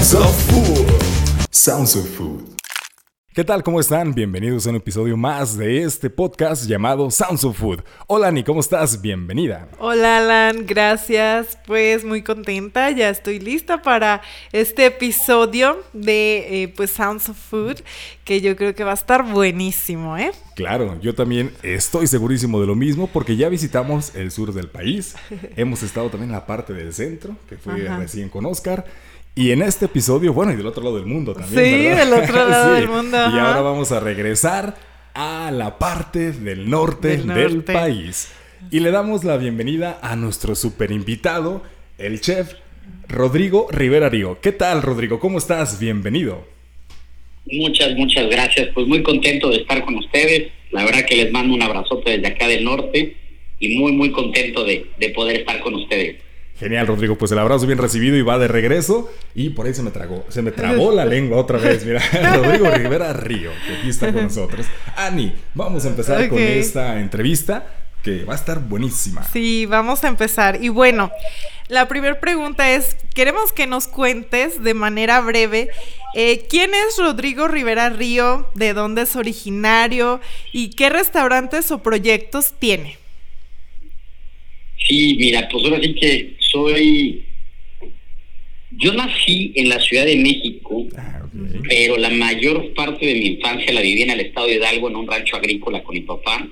[0.00, 1.50] Sounds of Food.
[1.50, 2.56] Sounds of Food.
[3.34, 3.62] ¿Qué tal?
[3.62, 4.14] ¿Cómo están?
[4.14, 7.82] Bienvenidos a un episodio más de este podcast llamado Sounds of Food.
[8.06, 9.02] Hola Ani, ¿cómo estás?
[9.02, 9.68] Bienvenida.
[9.78, 11.58] Hola Alan, gracias.
[11.66, 17.82] Pues muy contenta, ya estoy lista para este episodio de eh, pues Sounds of Food,
[18.24, 20.32] que yo creo que va a estar buenísimo, ¿eh?
[20.56, 25.14] Claro, yo también estoy segurísimo de lo mismo porque ya visitamos el sur del país,
[25.56, 28.86] hemos estado también en la parte del centro, que fue recién con Oscar.
[29.34, 31.64] Y en este episodio, bueno, y del otro lado del mundo también.
[31.64, 33.16] Sí, del otro lado del mundo.
[33.16, 34.76] Y ahora vamos a regresar
[35.14, 38.32] a la parte del norte del, país.
[38.70, 41.62] Y le damos la bienvenida a nuestro super invitado,
[41.96, 42.54] el chef
[43.08, 44.40] Rodrigo Rivera Río.
[44.40, 45.20] ¿Qué tal, Rodrigo?
[45.20, 45.78] ¿Cómo estás?
[45.78, 46.46] Bienvenido.
[47.46, 48.68] Muchas, muchas gracias.
[48.74, 50.52] Pues muy contento de estar con ustedes.
[50.72, 53.16] La verdad que les mando un abrazote desde acá del norte
[53.58, 56.16] y muy, muy contento de, de poder estar con ustedes.
[56.60, 57.16] Genial, Rodrigo.
[57.16, 59.10] Pues el abrazo bien recibido y va de regreso.
[59.34, 61.84] Y por ahí se me tragó, se me trabó la lengua otra vez.
[61.86, 62.02] Mira,
[62.36, 64.66] Rodrigo Rivera Río, que aquí está con nosotros.
[64.94, 67.66] Ani, vamos a empezar con esta entrevista
[68.02, 69.22] que va a estar buenísima.
[69.24, 70.62] Sí, vamos a empezar.
[70.62, 71.10] Y bueno,
[71.68, 75.70] la primera pregunta es, queremos que nos cuentes de manera breve
[76.14, 80.20] eh, quién es Rodrigo Rivera Río, de dónde es originario
[80.52, 82.98] y qué restaurantes o proyectos tiene.
[84.86, 87.24] Sí, mira, pues ahora sí que soy...
[88.72, 91.22] Yo nací en la Ciudad de México, ah,
[91.68, 94.96] pero la mayor parte de mi infancia la viví en el estado de Hidalgo, en
[94.96, 96.48] un rancho agrícola con mi papá.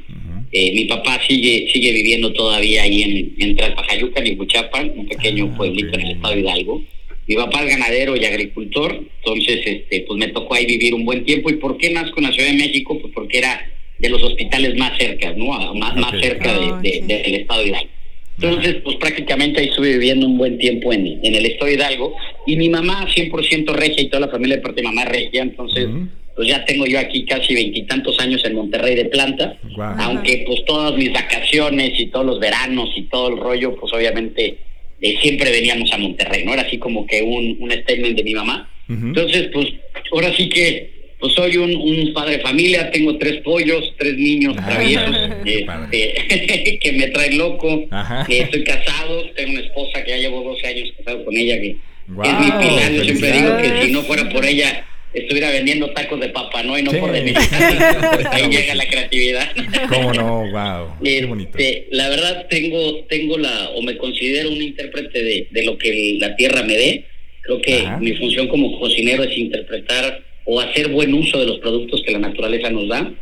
[0.50, 5.50] Eh, mi papá sigue sigue viviendo todavía ahí en, en Tralpajayuca, en Ihuchapan, un pequeño
[5.52, 6.83] ah, pueblito en el estado de Hidalgo.
[7.27, 11.24] Mi papá es ganadero y agricultor, entonces este pues me tocó ahí vivir un buen
[11.24, 11.50] tiempo.
[11.50, 12.98] ¿Y por qué nazco en la Ciudad de México?
[12.98, 15.74] Pues porque era de los hospitales más cerca, ¿no?
[15.74, 17.97] Más, más cerca de, del estado de Hidalgo.
[18.41, 22.14] Entonces, pues prácticamente ahí estuve viviendo un buen tiempo en, en el estado Hidalgo.
[22.47, 25.42] Y mi mamá, 100% regia y toda la familia de parte de mamá regia.
[25.42, 25.89] Entonces,
[26.36, 29.57] pues ya tengo yo aquí casi veintitantos años en Monterrey de planta.
[29.98, 34.58] Aunque pues todas mis vacaciones y todos los veranos y todo el rollo, pues obviamente
[35.01, 36.52] eh, siempre veníamos a Monterrey, ¿no?
[36.52, 38.70] Era así como que un, un statement de mi mamá.
[38.89, 39.67] Entonces, pues
[40.12, 44.55] ahora sí que pues soy un, un, padre de familia, tengo tres pollos, tres niños
[44.55, 47.89] traviesos este, que me traen loco.
[48.29, 52.40] estoy casado, tengo una esposa que ya llevo 12 años casado con ella, que es
[52.40, 52.92] mi pilar.
[52.92, 56.79] Yo siempre digo que si no fuera por ella, estuviera vendiendo tacos de papa, ¿no?
[56.79, 59.48] Y no por de pues ahí llega la creatividad.
[59.89, 60.50] ¿Cómo no?
[60.50, 60.95] Wow.
[61.02, 61.58] Qué bonito.
[61.58, 66.17] Este, la verdad, tengo, tengo la, o me considero un intérprete de, de lo que
[66.20, 67.05] la tierra me dé.
[67.42, 72.03] Creo que mi función como cocinero es interpretar o hacer buen uso de los productos
[72.03, 73.13] que la naturaleza nos da.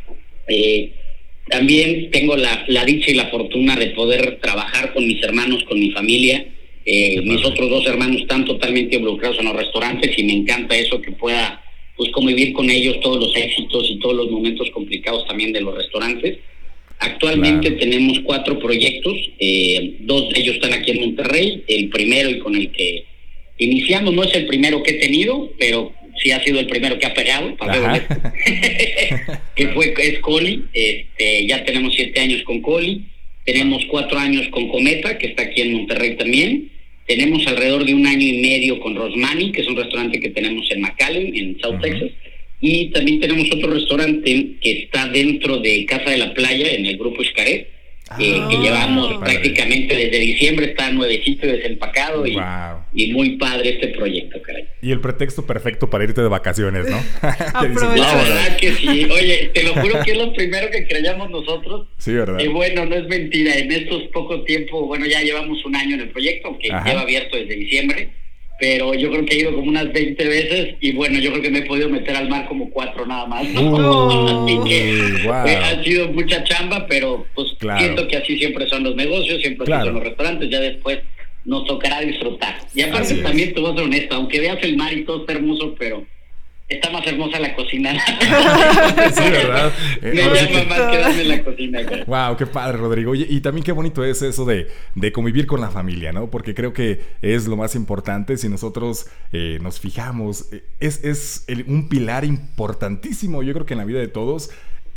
[0.47, 0.91] Eh,
[1.49, 5.91] también tengo la, dicha y la fortuna de poder trabajar con mis hermanos, con mi
[5.91, 6.45] familia.
[6.85, 11.01] Eh, mis otros dos hermanos están totalmente involucrados en los restaurantes y me encanta eso
[11.01, 11.61] que pueda
[11.97, 15.75] pues convivir con ellos todos los éxitos y todos los momentos complicados también de los
[15.75, 16.37] restaurantes.
[16.99, 22.39] Actualmente tenemos cuatro proyectos, eh, dos de ellos están aquí en Monterrey, el primero y
[22.39, 23.03] con el que
[23.57, 27.05] iniciamos no es el primero que he tenido, pero sí ha sido el primero que
[27.05, 27.55] ha pegado,
[29.55, 33.05] que fue es Coli, este, ya tenemos siete años con Coli,
[33.45, 36.69] tenemos cuatro años con Cometa, que está aquí en Monterrey también,
[37.05, 40.69] tenemos alrededor de un año y medio con Rosmani, que es un restaurante que tenemos
[40.71, 42.11] en McAllen, en South Texas,
[42.59, 46.97] y también tenemos otro restaurante que está dentro de Casa de la Playa, en el
[46.97, 47.76] grupo Xcaret,
[48.17, 52.37] que ah, llevamos prácticamente desde diciembre, está nuevecito y desempacado y,
[52.93, 54.65] y, muy padre este proyecto, caray.
[54.81, 56.97] Y el pretexto perfecto para irte de vacaciones, ¿no?
[57.21, 59.05] la verdad que sí.
[59.05, 61.87] Oye, te lo juro que es lo primero que creíamos nosotros.
[61.97, 62.39] Sí, ¿verdad?
[62.39, 66.01] Y bueno, no es mentira, en estos poco tiempo, bueno, ya llevamos un año en
[66.01, 68.09] el proyecto, que lleva abierto desde diciembre
[68.59, 71.51] pero yo creo que he ido como unas 20 veces y bueno, yo creo que
[71.51, 73.43] me he podido meter al mar como cuatro nada más.
[73.43, 79.41] así que ha sido mucha chamba, pero pues siento que así siempre son los negocios,
[79.41, 80.99] siempre son los restaurantes, ya después
[81.45, 82.57] nos tocará disfrutar.
[82.73, 85.33] Y aparte también te voy a ser honesto, aunque veas el mar y todo está
[85.33, 86.05] hermoso, pero
[86.67, 87.93] está más hermosa la cocina.
[89.13, 89.71] sí, ¿verdad?
[90.01, 91.79] Me llama más quedarme en la cocina.
[92.05, 93.15] Wow, qué padre, Rodrigo.
[93.15, 96.29] y también qué bonito es eso de, de, convivir con la familia, ¿no?
[96.29, 98.37] Porque creo que es lo más importante.
[98.37, 103.79] Si nosotros eh, nos fijamos, eh, es, es un pilar importantísimo, yo creo que en
[103.79, 104.53] la vida de todos eh,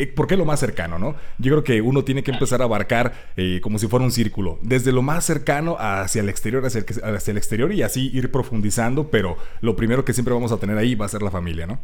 [0.06, 1.16] ¿Por qué lo más cercano, no?
[1.38, 4.58] Yo creo que uno tiene que empezar a abarcar eh, como si fuera un círculo,
[4.62, 8.30] desde lo más cercano hacia el exterior, hacia el, hacia el exterior y así ir
[8.30, 11.66] profundizando, pero lo primero que siempre vamos a tener ahí va a ser la familia,
[11.66, 11.80] ¿no?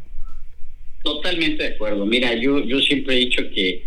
[1.03, 2.05] Totalmente de acuerdo.
[2.05, 3.83] Mira, yo, yo siempre he dicho que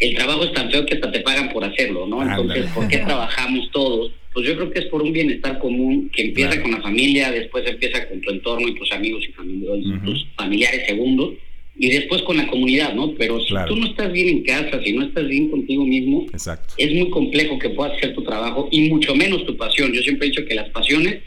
[0.00, 2.22] el trabajo es tan feo que hasta te pagan por hacerlo, ¿no?
[2.22, 4.12] Entonces, ¿por qué trabajamos todos?
[4.34, 7.64] pues yo creo que es por un bienestar común que empieza con la familia, después
[7.66, 11.34] empieza con tu entorno y tus amigos y, tus familiares segundos,
[11.76, 13.14] y después con la comunidad, ¿no?
[13.14, 16.26] Pero si tú no estás bien en casa, si no estás bien contigo mismo,
[16.78, 19.92] es muy complejo que puedas hacer tu trabajo y mucho menos tu pasión.
[19.92, 21.20] Yo siempre he dicho que las pasiones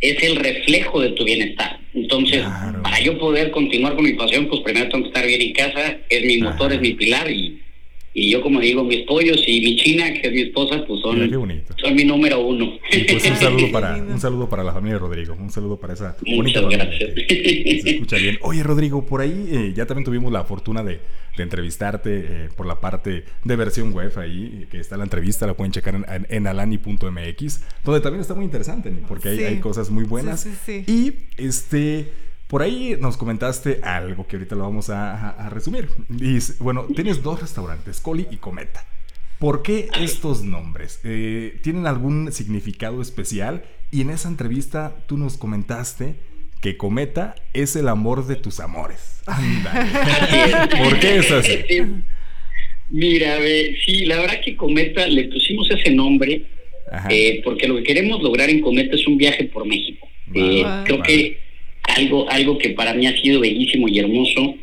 [0.00, 1.78] es el reflejo de tu bienestar.
[1.94, 2.42] Entonces,
[2.82, 5.98] para yo poder continuar con mi pasión, pues primero tengo que estar bien en casa,
[6.08, 7.58] es mi motor, es mi pilar y
[8.18, 11.30] y yo, como digo, mis pollos y mi china, que es mi esposa, pues son,
[11.76, 12.72] son mi número uno.
[12.90, 16.16] pues un saludo, para, un saludo para la familia de Rodrigo, un saludo para esa
[16.24, 17.10] bonita Muchas gracias.
[17.14, 18.38] se escucha bien.
[18.40, 21.00] Oye, Rodrigo, por ahí eh, ya también tuvimos la fortuna de,
[21.36, 25.72] entrevistarte eh, por la parte de versión web ahí, que está la entrevista, la pueden
[25.72, 30.48] checar en, en, alani.mx, donde también está muy interesante, porque hay, hay cosas muy buenas.
[30.86, 32.08] y este
[32.48, 35.88] por ahí nos comentaste algo que ahorita lo vamos a, resumir.
[36.60, 38.86] bueno, tienes dos restaurantes, Coli y Cometa.
[39.38, 41.00] ¿Por qué estos nombres?
[41.04, 43.64] Eh, ¿Tienen algún significado especial?
[43.90, 46.14] Y en esa entrevista tú nos comentaste
[46.62, 49.22] que Cometa es el amor de tus amores.
[50.78, 51.58] ¿Por qué es así?
[52.88, 53.38] Mira,
[53.84, 56.46] sí, la verdad que Cometa le pusimos ese nombre
[57.10, 60.08] eh, porque lo que queremos lograr en Cometa es un viaje por México.
[60.34, 61.45] Eh, creo que
[61.88, 64.56] algo, algo que para mí ha sido bellísimo y hermoso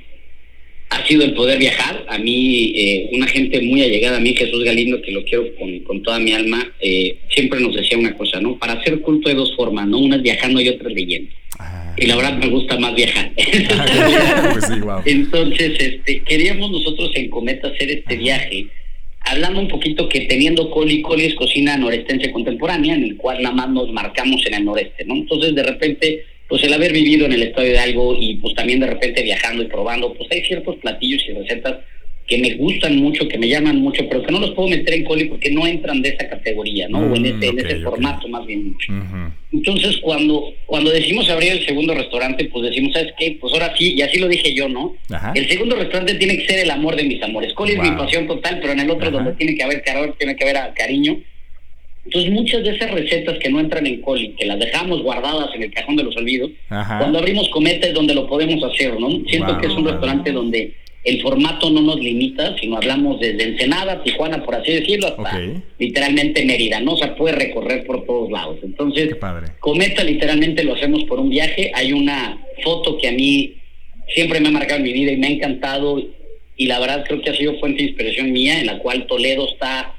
[0.93, 2.05] ha sido el poder viajar.
[2.07, 6.03] A mí, eh, una gente muy allegada a mí, Jesús Galindo, que lo quiero con,
[6.03, 8.57] toda mi alma, eh, siempre nos decía una cosa, ¿no?
[8.57, 9.99] Para hacer culto hay dos formas, ¿no?
[9.99, 11.31] Una es viajando y otra es leyendo.
[11.59, 11.93] Ah.
[11.97, 13.31] y la verdad me gusta más viajar.
[13.77, 14.65] Ah, pues
[15.05, 18.67] Entonces, este, queríamos nosotros en Cometa hacer este viaje,
[19.21, 23.55] hablando un poquito que teniendo Coli, Coli es cocina norestense contemporánea, en el cual nada
[23.55, 25.13] más nos marcamos en el noreste, ¿no?
[25.13, 28.79] Entonces, de repente pues el haber vivido en el Estado de algo y pues también
[28.79, 31.77] de repente viajando y probando, pues hay ciertos platillos y recetas
[32.27, 35.03] que me gustan mucho, que me llaman mucho, pero que no los puedo meter en
[35.03, 36.99] coli porque no entran de esa categoría, ¿no?
[36.99, 38.93] o en mm, ese, en ese formato más bien mucho.
[39.51, 43.37] Entonces, cuando, cuando decimos abrir el segundo restaurante, pues decimos, ¿sabes qué?
[43.39, 44.95] Pues ahora sí, y así lo dije yo, ¿no?
[45.35, 47.53] El segundo restaurante tiene que ser el amor de mis amores.
[47.53, 50.35] Coli es mi pasión total, pero en el otro donde tiene que haber calor, tiene
[50.35, 51.19] que haber cariño,
[52.05, 55.63] entonces muchas de esas recetas que no entran en coli, que las dejamos guardadas en
[55.63, 59.09] el cajón de los olvidos, cuando abrimos Cometa es donde lo podemos hacer, ¿no?
[59.27, 64.01] Siento que es un restaurante donde el formato no nos limita, sino hablamos desde Ensenada,
[64.03, 65.41] Tijuana, por así decirlo, hasta
[65.77, 66.93] literalmente Mérida, ¿no?
[66.93, 68.57] O sea, puede recorrer por todos lados.
[68.63, 69.15] Entonces,
[69.59, 71.71] Cometa literalmente lo hacemos por un viaje.
[71.73, 73.55] Hay una foto que a mí
[74.13, 76.01] siempre me ha marcado en mi vida y me ha encantado
[76.55, 79.49] y la verdad creo que ha sido fuente de inspiración mía, en la cual Toledo
[79.51, 79.92] está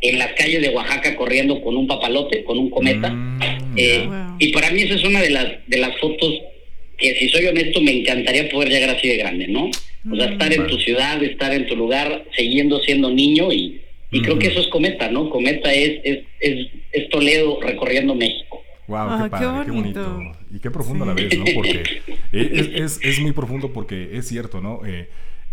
[0.00, 3.10] en las calles de Oaxaca corriendo con un papalote, con un cometa.
[3.10, 3.40] Mm,
[3.76, 4.08] eh,
[4.38, 6.40] y para mí esa es una de las, de las fotos
[6.96, 9.70] que, si soy honesto, me encantaría poder llegar así de grande, ¿no?
[10.10, 10.80] O sea, estar en tu mm.
[10.80, 13.80] ciudad, estar en tu lugar, siguiendo siendo niño y,
[14.10, 15.28] y creo que eso es Cometa, ¿no?
[15.30, 18.62] Cometa es, es, es, Toledo recorriendo México.
[18.86, 20.32] Wow, qué, ah, padre, qué, bonito.
[20.52, 21.44] Y qué profundo a la vez, ¿no?
[21.54, 21.82] Porque
[22.32, 24.80] es, es, es, muy profundo porque es cierto, ¿no?
[24.86, 25.08] Eh,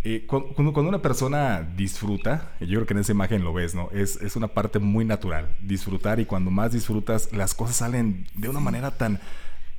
[0.09, 3.89] eh, cuando, cuando, una persona disfruta, yo creo que en esa imagen lo ves, ¿no?
[3.93, 8.47] Es, es una parte muy natural, disfrutar y cuando más disfrutas, las cosas salen de
[8.47, 9.19] una manera tan,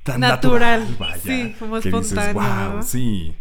[0.02, 0.86] tan natural.
[1.22, 2.82] sí, como espontáneo.
[2.82, 3.32] sí.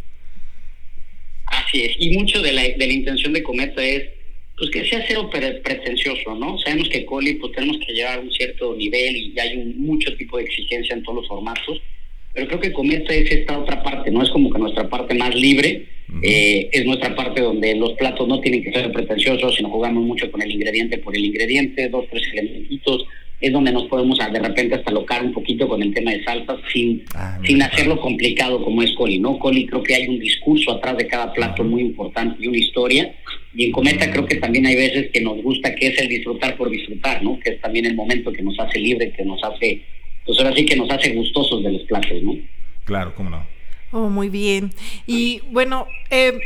[1.48, 4.04] Así es, y mucho de la, de la intención de Cometa es
[4.57, 6.57] pues que sea cero pretencioso, ¿no?
[6.60, 10.38] Sabemos que Coli pues tenemos que llevar un cierto nivel y hay un, mucho tipo
[10.38, 11.82] de exigencia en todos los formatos,
[12.38, 14.22] pero creo que Cometa es esta otra parte, ¿no?
[14.22, 15.88] Es como que nuestra parte más libre,
[16.22, 20.29] eh, es nuestra parte donde los platos no tienen que ser pretenciosos, sino jugamos mucho
[20.29, 23.08] con el ingrediente por el ingrediente, dos, tres elementitos,
[23.41, 26.24] es donde nos podemos ah, de repente hasta locar un poquito con el tema de
[26.24, 29.39] salsas sin, ah, sin hacerlo complicado como es Coli, ¿no?
[29.39, 33.15] Coli creo que hay un discurso atrás de cada plato muy importante y una historia,
[33.56, 36.56] y en Cometa creo que también hay veces que nos gusta que es el disfrutar
[36.56, 37.39] por disfrutar, ¿no?
[37.39, 39.82] Que es también el momento que nos hace libre, que nos hace
[40.27, 42.36] pues ahora sí que nos hace gustosos de los platos, ¿no?
[42.84, 43.48] Claro, cómo no.
[43.91, 44.72] Oh, muy bien.
[45.07, 46.38] Y bueno, eh,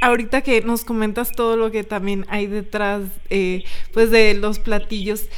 [0.00, 5.28] ahorita que nos comentas todo lo que también hay detrás, eh, pues de los platillos,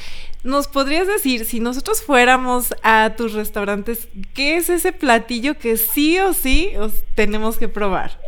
[0.44, 6.18] ¿nos podrías decir, si nosotros fuéramos a tus restaurantes, qué es ese platillo que sí
[6.18, 8.20] o sí os tenemos que probar?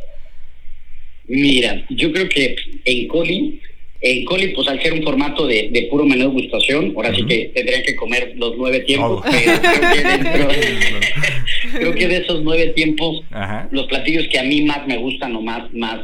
[1.26, 2.56] Mira, yo creo que
[2.86, 3.60] en Coli
[4.00, 7.50] en Coli, pues al ser un formato de, de puro menú gustación, ahora sí que
[7.54, 10.48] tendrían que comer los nueve tiempos, pero
[11.74, 13.22] creo que, de esos nueve tiempos,
[13.72, 16.00] los platillos que a mí más me gustan o más, más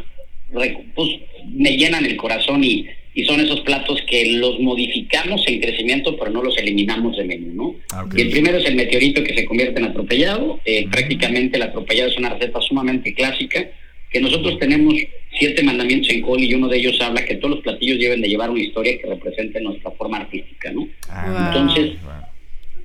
[0.94, 1.10] pues,
[1.52, 6.32] me llenan el corazón y, y son esos platos que los modificamos en crecimiento, pero
[6.32, 7.76] no los eliminamos de menú, ¿no?
[7.92, 10.58] Ah, y el primero es el meteorito que se convierte en atropellado.
[10.64, 13.70] Eh, prácticamente el atropellado es una receta sumamente clásica
[14.10, 14.94] que nosotros tenemos
[15.38, 18.28] siete mandamientos en Coli y uno de ellos habla que todos los platillos deben de
[18.28, 20.88] llevar una historia que represente nuestra forma artística, ¿no?
[21.08, 22.12] Ah, Entonces, wow.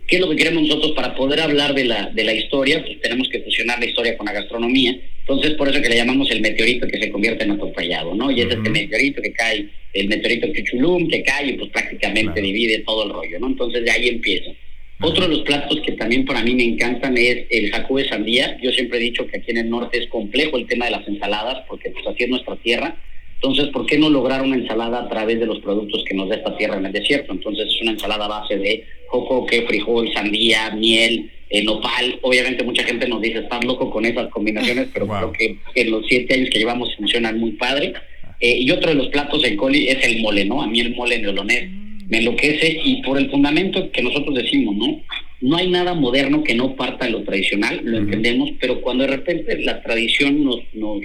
[0.07, 2.83] ¿qué es lo que queremos nosotros para poder hablar de la, de la historia?
[2.83, 4.97] Pues tenemos que fusionar la historia con la gastronomía.
[5.19, 8.31] Entonces, por eso que le llamamos el meteorito que se convierte en atropellado, ¿no?
[8.31, 8.71] Y es este Ujú.
[8.71, 12.41] meteorito que cae, el meteorito Chuchulum, que cae y pues prácticamente Claro.
[12.47, 13.47] divide todo el rollo, ¿no?
[13.47, 14.49] Entonces, de ahí empieza.
[15.01, 18.57] Otro de los platos que también para mí me encantan es el jacú de sandía.
[18.61, 21.07] Yo siempre he dicho que aquí en el norte es complejo el tema de las
[21.07, 22.97] ensaladas, porque pues así es nuestra tierra.
[23.35, 26.35] Entonces, ¿por qué no lograr una ensalada a través de los productos que nos da
[26.35, 27.31] esta tierra en el desierto?
[27.31, 32.19] Entonces, es una ensalada a base de jocoque, frijol, sandía, miel, eh, nopal.
[32.21, 35.31] Obviamente, mucha gente nos dice, estás loco con esas combinaciones, pero Wow.
[35.31, 35.31] creo
[35.73, 37.93] que en los siete años que llevamos funcionan muy padre.
[38.41, 40.61] Eh, y otro de los platos en Coli es el mole, ¿no?
[40.61, 41.69] A mí el mole neolonés
[42.09, 45.01] me enloquece y por el fundamento que nosotros decimos, ¿no?
[45.41, 49.11] No hay nada moderno que no parta de lo tradicional, lo entendemos, pero cuando de
[49.15, 51.01] repente la tradición nos, nos,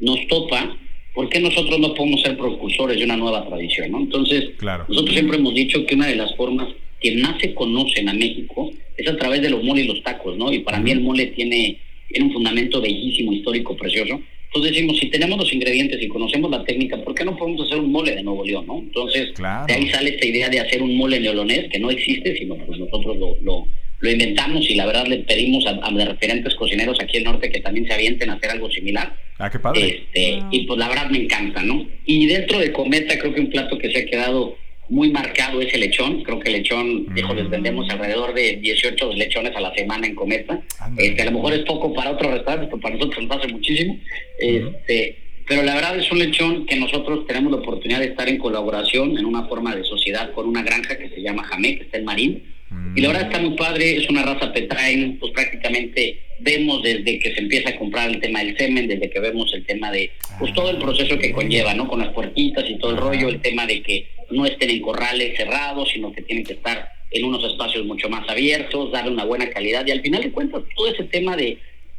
[0.00, 0.76] nos topa,
[1.14, 4.00] ¿por qué nosotros no podemos ser precursores de una nueva tradición, ¿no?
[4.00, 4.84] Entonces, Claro.
[4.88, 6.68] nosotros siempre hemos dicho que una de las formas
[7.00, 10.36] que más se conocen a México es a través de los moles y los tacos,
[10.36, 10.52] ¿no?
[10.52, 11.78] Y para mí el mole tiene,
[12.08, 14.20] tiene un fundamento bellísimo, histórico, precioso.
[14.52, 17.78] Entonces decimos, si tenemos los ingredientes y conocemos la técnica, ¿por qué no podemos hacer
[17.78, 18.78] un mole de Nuevo León, no?
[18.80, 19.66] Entonces, Claro.
[19.66, 22.78] de ahí sale esta idea de hacer un mole neolonés que no existe, sino pues
[22.80, 23.68] nosotros lo, lo,
[24.00, 27.60] lo inventamos y la verdad le pedimos a, a referentes cocineros aquí en norte que
[27.60, 29.14] también se avienten a hacer algo similar.
[29.38, 29.86] Ah, qué padre.
[30.12, 30.48] Este, Wow.
[30.50, 31.86] Y pues la verdad me encanta, ¿no?
[32.04, 34.56] Y dentro de Cometa creo que un plato que se ha quedado
[34.90, 36.22] muy marcado es el lechón.
[36.24, 37.14] Creo que el lechón, Mm.
[37.14, 40.60] dijo, les vendemos alrededor de 18 lechones a la semana en Cometa.
[40.98, 43.98] Este, a lo mejor es poco para otros restaurantes, pero para nosotros nos hace muchísimo.
[44.38, 45.16] Este,
[45.46, 49.16] pero la verdad es un lechón que nosotros tenemos la oportunidad de estar en colaboración
[49.18, 52.04] en una forma de sociedad con una granja que se llama Jamé, que está en
[52.04, 52.42] Marín.
[52.70, 52.98] Mm.
[52.98, 57.32] Y la verdad está muy padre, es una raza Petrain, pues prácticamente vemos desde que
[57.34, 60.54] se empieza a comprar el tema del semen, desde que vemos el tema de, pues
[60.54, 61.86] todo el proceso que conlleva, ¿no?
[61.88, 65.36] Con las puertitas y todo el rollo, el tema de que no estén en corrales
[65.36, 69.50] cerrados, sino que tienen que estar en unos espacios mucho más abiertos, darle una buena
[69.50, 71.58] calidad y al final de cuentas todo ese tema de,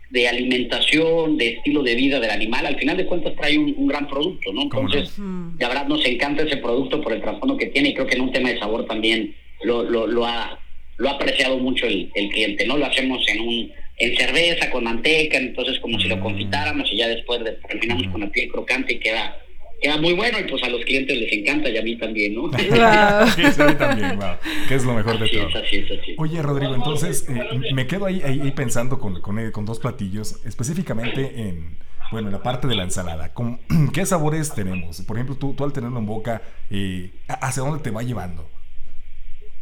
[0.09, 3.87] de alimentación, de estilo de vida del animal, al final de cuentas trae un, un
[3.87, 4.63] gran producto, ¿no?
[4.63, 5.57] Entonces, Mm.
[5.59, 8.21] la verdad nos encanta ese producto por el trasfondo que tiene y creo que en
[8.21, 10.57] un tema de sabor también lo, lo, lo ha
[10.97, 12.77] lo ha apreciado mucho el, el cliente, ¿no?
[12.77, 16.21] Lo hacemos en un en cerveza con manteca, entonces como si lo Mm.
[16.21, 19.35] confitáramos y ya después de- terminamos con la piel crocante y queda
[19.81, 22.41] queda muy bueno y pues a los clientes les encanta y a mí también, ¿no?
[22.51, 22.51] Wow.
[23.35, 24.35] Sí, sí, a mí también, wow.
[24.67, 25.49] Que es lo mejor de todo.
[25.49, 26.15] es, así es, así es.
[26.19, 29.79] Oye, Rodrigo, entonces eh, me quedo ahí, ahí, ahí pensando con, con, eh, con dos
[29.79, 31.77] platillos, específicamente en,
[32.11, 33.33] bueno, en la parte de la ensalada.
[33.33, 33.59] ¿Con-
[33.93, 35.01] ¿Qué sabores tenemos?
[35.01, 38.49] Por ejemplo, tú, tú al tenerlo en boca, eh, ¿hacia dónde te va llevando?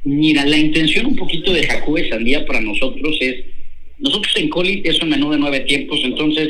[0.03, 3.45] Mira, la intención un poquito de Jacú de Sandía para nosotros es,
[3.99, 6.49] nosotros en Coli es un menú de nueve tiempos, entonces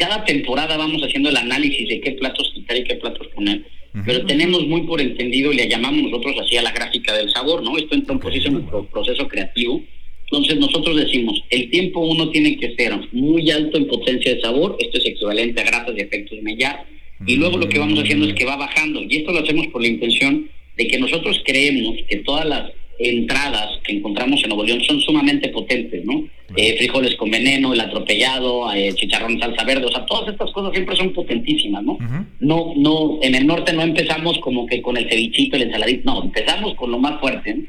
[0.00, 3.58] cada temporada vamos haciendo el análisis de qué platos quitar y qué platos poner,
[3.94, 4.02] Ujú.
[4.06, 7.62] pero tenemos muy por entendido y le llamamos nosotros así a la gráfica del sabor,
[7.62, 7.76] ¿no?
[7.76, 9.82] Esto entra en nuestro proceso creativo.
[10.24, 14.76] Entonces nosotros decimos, el tiempo uno tiene que ser muy alto en potencia de sabor,
[14.78, 16.86] esto es equivalente a grasas y efectos mellar,
[17.26, 19.82] y luego lo que vamos haciendo es que va bajando, y esto lo hacemos por
[19.82, 24.82] la intención de que nosotros creemos que todas las entradas que encontramos en Nuevo León
[24.86, 26.24] son sumamente potentes, ¿no?
[26.56, 30.72] Eh, frijoles con veneno, el atropellado, eh, chicharrón salsa verde, o sea, todas estas cosas
[30.72, 31.92] siempre son potentísimas, ¿no?
[31.92, 32.26] Ujú.
[32.40, 36.24] No, no, en el norte no empezamos como que con el cevichito, el ensaladito, no,
[36.24, 37.54] empezamos con lo más fuerte.
[37.54, 37.64] ¿no?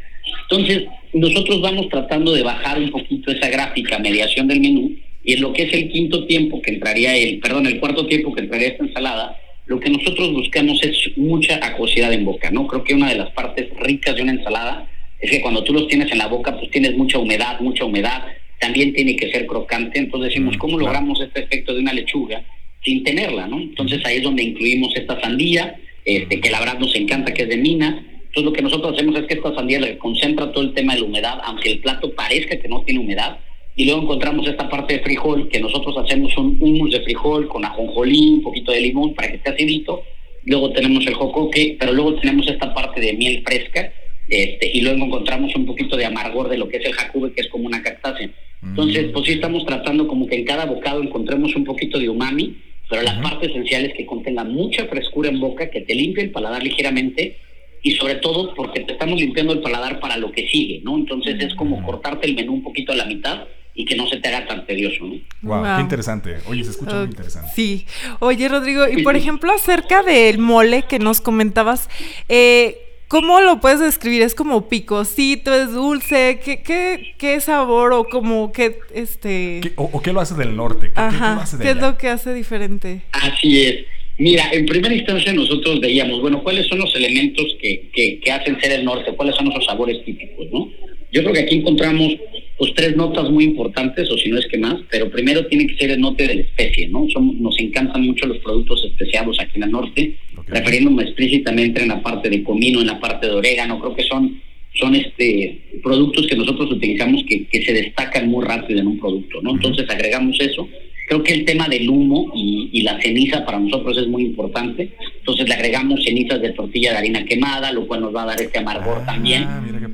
[0.50, 0.84] Entonces,
[1.14, 4.92] nosotros vamos tratando de bajar un poquito esa gráfica mediación del menú
[5.24, 8.34] y en lo que es el quinto tiempo que entraría el, perdón, el cuarto tiempo
[8.34, 12.68] que entraría esta ensalada, lo que nosotros buscamos es mucha acuosidad en boca, ¿no?
[12.68, 14.90] Creo que una de las partes ricas de una ensalada
[15.22, 18.26] es que cuando tú los tienes en la boca, pues tienes mucha humedad, mucha humedad,
[18.60, 20.94] también tiene que ser crocante, entonces decimos, Mm, ¿cómo claro.
[20.94, 22.44] logramos este efecto de una lechuga
[22.84, 23.60] sin tenerla, ¿no?
[23.60, 25.76] Entonces ahí es donde incluimos esta sandía,
[26.06, 28.04] este, que la verdad nos encanta, que es de mina.
[28.14, 31.02] Entonces lo que nosotros hacemos es que esta sandía le concentra todo el tema de
[31.02, 33.38] la humedad, aunque el plato parezca que no tiene humedad.
[33.76, 37.64] Y luego encontramos esta parte de frijol, que nosotros hacemos un hummus de frijol con
[37.64, 40.04] ajonjolí, un poquito de limón para que esté acidito.
[40.44, 43.92] Luego tenemos el jocoque, pero luego tenemos esta parte de miel fresca.
[44.28, 47.42] Este, y luego encontramos un poquito de amargor de lo que es el jacube, que
[47.42, 48.30] es como una cactácea.
[48.64, 49.12] Entonces, Mm.
[49.12, 52.56] pues sí estamos tratando como que en cada bocado encontremos un poquito de umami,
[52.90, 56.32] pero la parte esencial es que contenga mucha frescura en boca, que te limpie el
[56.32, 57.38] paladar ligeramente
[57.84, 60.96] y sobre todo porque te estamos limpiando el paladar para lo que sigue, ¿no?
[60.98, 64.18] Entonces es como cortarte el menú un poquito a la mitad y que no se
[64.18, 65.16] te haga tan tedioso, ¿no?
[65.42, 65.76] Wow, Wow.
[65.78, 66.36] qué interesante.
[66.48, 67.50] Oye, se escucha muy interesante.
[67.56, 67.86] Sí.
[68.20, 71.90] Oye, Rodrigo, y por ejemplo, acerca del mole que nos comentabas,
[72.30, 72.78] eh,
[73.12, 74.22] ¿cómo lo puedes describir?
[74.22, 76.40] ¿Es como picosito, es dulce?
[76.44, 79.60] ¿Qué, qué, qué sabor o como qué, este...
[79.62, 80.88] ¿Qué- o, o qué lo hace del norte?
[80.88, 83.02] ¿Qué, qué- qué lo Ajá, hace de ¿qué es lo que hace diferente?
[83.12, 83.86] Así es.
[84.18, 87.90] Mira, en primera instancia nosotros veíamos, bueno, cuáles son los elementos que,
[88.24, 90.70] que, hacen ser el norte, cuáles son esos sabores típicos, ¿no?
[91.12, 92.16] Yo creo que aquí encontramos
[92.58, 95.76] pues tres notas muy importantes, o si no es que más, pero primero tiene que
[95.78, 97.08] ser el norte de la especie, ¿no?
[97.40, 100.16] nos encantan mucho los productos especiados aquí en el norte,
[100.48, 104.42] refiriéndome explícitamente en la parte de comino, en la parte de orégano, creo que son
[104.74, 109.42] son este productos que nosotros utilizamos que, que se destacan muy rápido en un producto,
[109.42, 109.52] ¿no?
[109.52, 110.70] Entonces agregamos eso
[111.12, 114.94] Creo que el tema del humo y, la ceniza para nosotros es muy importante.
[115.18, 118.42] Entonces le agregamos cenizas de tortilla de harina quemada, lo cual nos va a dar
[118.42, 119.46] este amargor ah, también.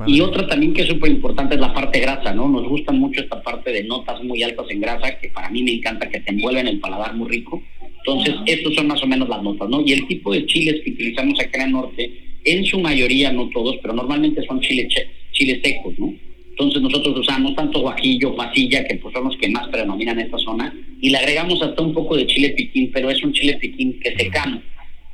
[0.06, 2.48] Y otra también que es súper importante es la parte grasa, ¿no?
[2.48, 5.72] Nos gusta mucho esta parte de notas muy altas en grasa, que para mí me
[5.72, 7.64] encanta que te envuelven el paladar muy rico.
[7.82, 9.82] Entonces, estos son más o menos las notas, ¿no?
[9.84, 12.12] Y el tipo de chiles que utilizamos acá en el norte,
[12.44, 14.94] en su mayoría, no todos, pero normalmente son chiles,
[15.32, 16.14] chiles secos, ¿no?
[16.60, 20.40] Entonces nosotros usamos tanto guajillo, pasilla, que pues son los que más predominan en esta
[20.40, 24.00] zona, y le agregamos hasta un poco de chile piquín, pero es un chile piquín
[24.00, 24.64] que secamos.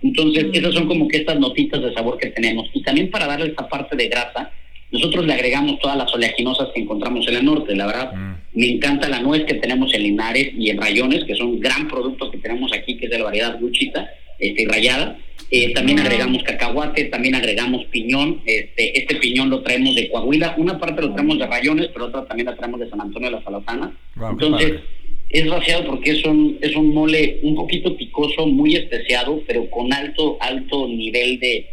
[0.01, 0.51] Entonces, mm.
[0.53, 2.69] esas son como que estas notitas de sabor que tenemos.
[2.73, 4.51] Y también para darle esta parte de grasa,
[4.89, 7.75] nosotros le agregamos todas las oleaginosas que encontramos en el norte.
[7.75, 8.59] La verdad, mm.
[8.59, 12.31] me encanta la nuez que tenemos en Linares y en Rayones, que son gran producto
[12.31, 14.09] que tenemos aquí, que es de la variedad luchita
[14.47, 15.17] este, y rayada.
[15.51, 18.41] Eh, también agregamos cacahuate, también agregamos piñón.
[18.45, 20.55] Este, este piñón lo traemos de Coahuila.
[20.57, 23.35] Una parte lo traemos de Rayones, pero otra también la traemos de San Antonio de
[23.35, 23.95] la Salazana.
[24.31, 24.81] Entonces,
[25.29, 29.91] es vaciado porque es un, es un mole un poquito picoso, muy especiado, pero con
[29.93, 31.67] alto, alto nivel de,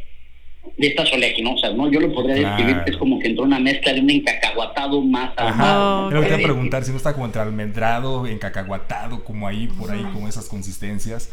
[0.76, 1.90] de estas oleaginosas, ¿no?
[1.90, 5.32] Yo lo podría describir que es como que entró una mezcla de un encacahuatado más
[5.36, 6.06] Ajá.
[6.08, 10.02] Pero te a preguntar si no está como entre almendrado, encacahuatado, como ahí, por ahí,
[10.12, 11.30] con esas consistencias.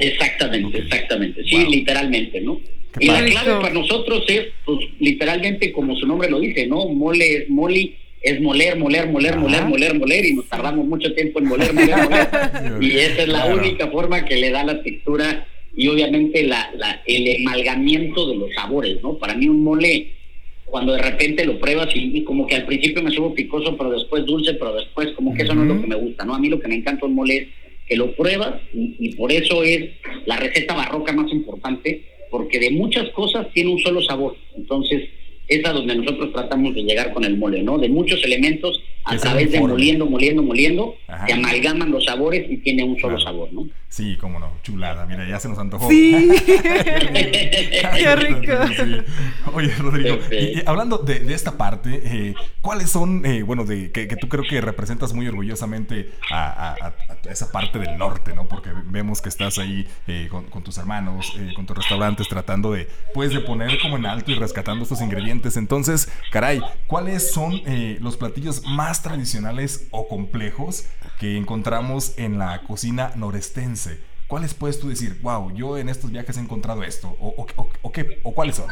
[0.00, 1.42] Exactamente, exactamente.
[1.44, 2.60] Sí, literalmente, ¿no?
[3.00, 6.88] y la clave para nosotros es, pues, literalmente como su nombre lo dice, ¿no?
[6.88, 11.38] Mole es moli, es moler, moler, moler, moler, moler, moler, y nos tardamos mucho tiempo
[11.38, 12.28] en moler, moler, moler.
[12.82, 17.02] y esa es la única forma que le da la textura y obviamente la, la,
[17.06, 19.16] el amalgamiento de los sabores, ¿no?
[19.16, 20.12] Para mí un mole,
[20.66, 24.26] cuando de repente lo pruebas y, como que al principio me subo picoso, pero después
[24.26, 26.34] dulce, pero después como que eso no es lo que me gusta, ¿no?
[26.34, 27.48] A mí lo que me encanta un mole es
[27.92, 29.90] que lo pruebas y, por eso es
[30.24, 34.34] la receta barroca más importante, porque de muchas cosas tiene un solo sabor.
[34.56, 35.10] Entonces,
[35.46, 37.76] es a donde nosotros tratamos de llegar con el mole, ¿no?
[37.76, 40.94] De muchos elementos a través de moliendo, moliendo, moliendo,
[41.26, 43.66] se amalgaman los sabores y tiene un solo sabor, ¿no?
[43.92, 45.86] Sí, cómo no, chulada, mira, ya se nos antojó.
[45.90, 48.52] Sí, qué rico.
[49.52, 54.28] Oye, Rodrigo, y, hablando de, esta parte, eh, ¿cuáles son, eh, bueno, de que, tú
[54.28, 56.94] creo que representas muy orgullosamente a,
[57.28, 58.48] esa parte del norte, ¿no?
[58.48, 62.88] Porque vemos que estás ahí eh, con, con, tus hermanos, con tus restaurantes, tratando de,
[63.12, 65.58] pues, de poner como en alto y rescatando estos ingredientes.
[65.58, 67.60] Entonces, caray, ¿cuáles son
[68.00, 70.86] los platillos más tradicionales o complejos
[71.18, 73.98] que encontramos en la cocina norestense.
[74.26, 77.16] ¿Cuáles puedes tú decir, wow, yo en estos viajes he encontrado esto?
[77.20, 77.46] ¿O,
[77.82, 78.66] o, qué, o cuáles son?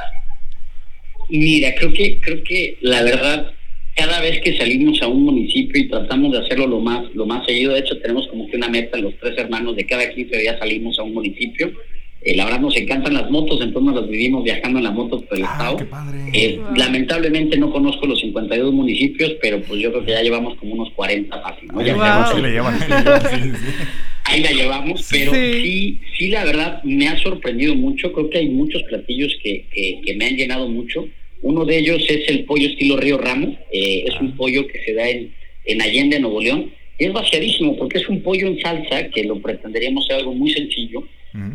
[1.28, 3.52] Mira, creo que, creo que la verdad,
[3.94, 7.46] cada vez que salimos a un municipio y tratamos de hacerlo lo más, lo más
[7.46, 10.59] seguido, de hecho tenemos como que una meta, los tres hermanos de cada 15 días
[10.59, 11.72] salimos a un municipio
[12.22, 15.38] eh, la verdad nos encantan las motos, entonces nos vivimos viajando en la moto por
[15.38, 15.78] el ah, estado.
[16.35, 20.74] Eh, lamentablemente no conozco los 52 municipios, pero pues yo creo que ya llevamos como
[20.74, 21.70] unos 40 fácil.
[24.24, 25.98] Ahí la llevamos, pero sí.
[26.16, 26.28] sí.
[26.28, 28.12] la verdad me ha sorprendido mucho.
[28.12, 31.09] Creo que hay muchos platillos que, que, me han llenado mucho.
[31.40, 33.56] Uno de ellos es el pollo estilo Río Ramos.
[33.72, 34.35] Eh, es un ah.
[34.37, 35.33] pollo que se da en,
[35.64, 36.70] en Allende, Nuevo León.
[36.98, 41.02] Es vaciadísimo porque es un pollo en salsa que lo pretenderíamos ser algo muy sencillo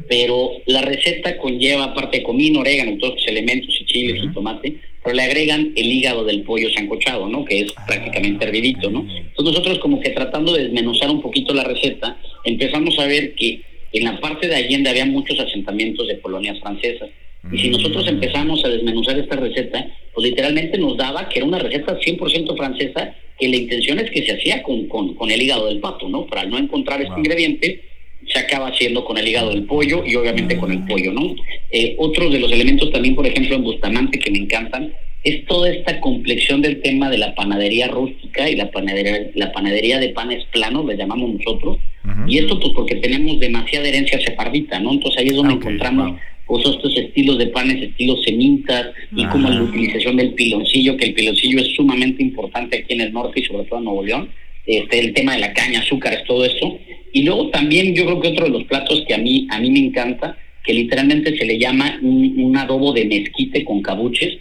[0.07, 4.75] pero la receta conlleva, aparte de comino, orégano, todos los elementos, y chiles y tomate,
[5.03, 7.45] pero le agregan el hígado del pollo sancochado, ¿no?
[7.45, 9.01] Que es ah, prácticamente hervidito, ¿no?
[9.01, 13.61] Entonces nosotros como que tratando de desmenuzar un poquito la receta, empezamos a ver que
[13.93, 17.09] en la parte de Allende había muchos asentamientos de colonias francesas.
[17.51, 18.09] Y si nosotros mm.
[18.09, 23.15] empezamos a desmenuzar esta receta, pues literalmente nos daba que era una receta 100% francesa,
[23.37, 26.25] que la intención es que se hacía con, con, el hígado del pato, ¿no?
[26.25, 27.81] Para no encontrar este ingrediente,
[28.27, 31.35] se acaba haciendo con el hígado del pollo y obviamente con el pollo, ¿no?
[31.71, 35.71] Eh, otro de los elementos también, por ejemplo, en Bustamante que me encantan, es toda
[35.71, 40.45] esta complexión del tema de la panadería rústica y la panadería, la panadería de panes
[40.51, 41.79] planos, le llamamos nosotros.
[42.27, 44.93] Y esto pues porque tenemos demasiada herencia sefardita, ¿no?
[44.93, 49.63] Entonces ahí es donde encontramos pues, estos estilos de panes, estilos semitas, y como la
[49.63, 53.63] utilización del piloncillo, que el piloncillo es sumamente importante aquí en el norte y sobre
[53.63, 54.29] todo en Nuevo León.
[54.67, 56.77] Este, el tema de la caña, azúcar, todo eso.
[57.15, 59.71] Y luego también yo creo que otro de los platos que a mí, a mí
[59.71, 64.37] me encanta, que literalmente se le llama un, adobo de mezquite con cabuches.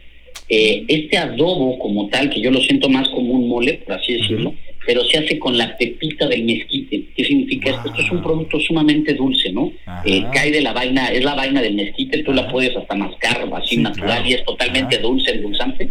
[0.48, 4.14] Eh, este adobo como tal, que yo lo siento más como un mole, por así
[4.14, 7.04] decirlo, pero se hace con la pepita del mezquite.
[7.14, 7.90] ¿Qué significa esto?
[7.90, 9.70] Esto es un producto sumamente dulce, ¿no?
[10.04, 13.48] Eh, cae de la vaina, es la vaina del mezquite, tú la puedes hasta mascar
[13.54, 15.90] así natural y es totalmente dulce, endulzante.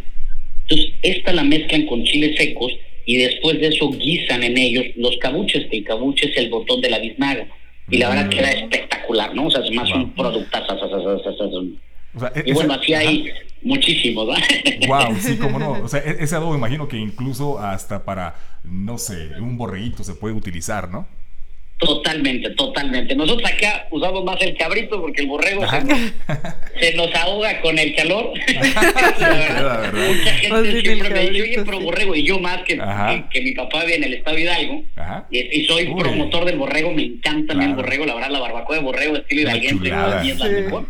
[0.64, 2.74] Entonces, esta la mezclan con chiles secos
[3.06, 6.82] y después de eso guisan en ellos los cabuches, que el cabuche es el botón
[6.82, 7.48] de la biznaga.
[7.90, 8.30] Y la verdad mm.
[8.30, 9.48] queda espectacular, ¿no?
[9.48, 10.58] O sea, es más un producto.
[12.46, 13.26] y bueno, así hay
[13.62, 14.28] muchísimos,
[14.88, 15.72] Wow, sí, cómo no.
[15.84, 20.16] O sea, e-, ese adobo imagino que incluso hasta para, no sé, un borreguito se
[20.16, 21.08] puede utilizar, ¿no?
[21.84, 23.16] Totalmente, totalmente.
[23.16, 25.64] Nosotros acá usamos más el cabrito porque el borrego
[26.80, 28.32] se nos, ahoga con el calor.
[28.34, 32.80] Mucha gente siempre me dice, oye, pero borrego, y yo más que,
[33.32, 34.84] que, mi papá vive en el estado Hidalgo,
[35.30, 39.18] y, soy promotor del borrego, me encanta el borrego, la verdad, la barbacoa de borrego
[39.18, 40.86] estilo hidalguense, es la mejor.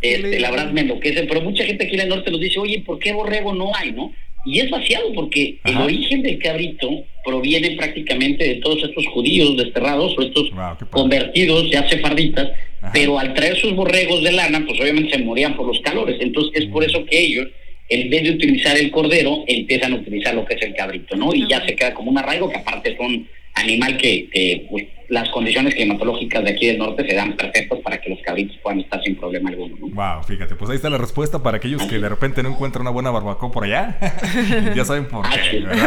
[0.00, 2.82] Este, la verdad me enloquece, pero mucha gente aquí en el norte nos dice, oye,
[2.86, 4.12] ¿por qué borrego no hay, no?
[4.44, 10.16] Y es vaciado porque el origen del cabrito proviene prácticamente de todos estos judíos desterrados
[10.16, 10.50] o estos
[10.90, 12.50] convertidos ya sefarditas,
[12.92, 16.16] pero al traer sus borregos de lana, pues obviamente se morían por los calores.
[16.20, 16.88] Entonces es por mm.
[16.88, 17.48] eso que ellos,
[17.88, 21.34] en vez de utilizar el cordero, empiezan a utilizar lo que es el cabrito, ¿no?
[21.34, 25.74] Y ya se queda como un arraigo que aparte son animal que, pues, las condiciones
[25.74, 29.14] climatológicas de aquí del norte se dan perfectos para que los cabritos puedan estar sin
[29.14, 29.76] problema alguno.
[29.78, 29.88] ¿no?
[29.88, 32.90] Wow, fíjate, pues ahí está la respuesta para aquellos que de repente no encuentran una
[32.90, 33.98] buena barbacoa por allá.
[34.74, 35.82] ya saben por qué, ah,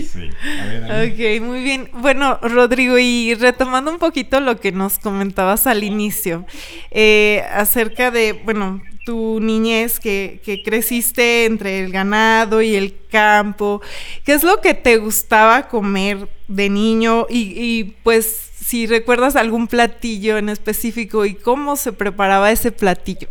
[0.00, 0.30] sí.
[1.40, 1.90] Ok, muy bien.
[1.94, 6.46] Bueno, Rodrigo, y retomando un poquito lo que nos comentabas al inicio,
[6.92, 13.82] eh, acerca de, bueno, tu niñez, que, que, creciste entre el ganado y el campo.
[14.24, 17.26] ¿Qué es lo que te gustaba comer de niño?
[17.28, 23.28] Y, y, pues si recuerdas algún platillo en específico y cómo se preparaba ese platillo.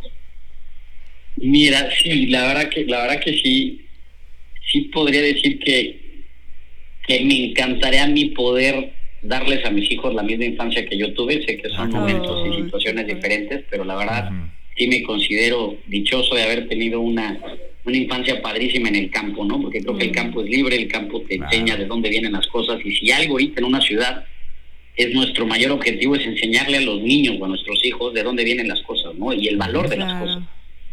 [1.38, 3.86] Mira, sí, la verdad que, la verdad que sí,
[4.70, 6.26] sí podría decir que,
[7.08, 11.14] que me encantaría a mí poder darles a mis hijos la misma infancia que yo
[11.14, 11.42] tuve.
[11.46, 14.30] Sé que son momentos y situaciones diferentes, pero la verdad
[14.80, 17.38] sí me considero dichoso de haber tenido una,
[17.84, 19.62] una infancia padrísima en el campo, ¿no?
[19.62, 20.14] Porque creo que el mm.
[20.14, 23.34] campo es libre, el campo te enseña de dónde vienen las cosas y si algo
[23.34, 24.24] ahorita en una ciudad
[24.96, 28.46] es nuestro mayor objetivo es enseñarle a los niños o a nuestros hijos de dónde
[28.46, 29.34] vienen las cosas, ¿no?
[29.34, 30.44] Y el valor de las cosas.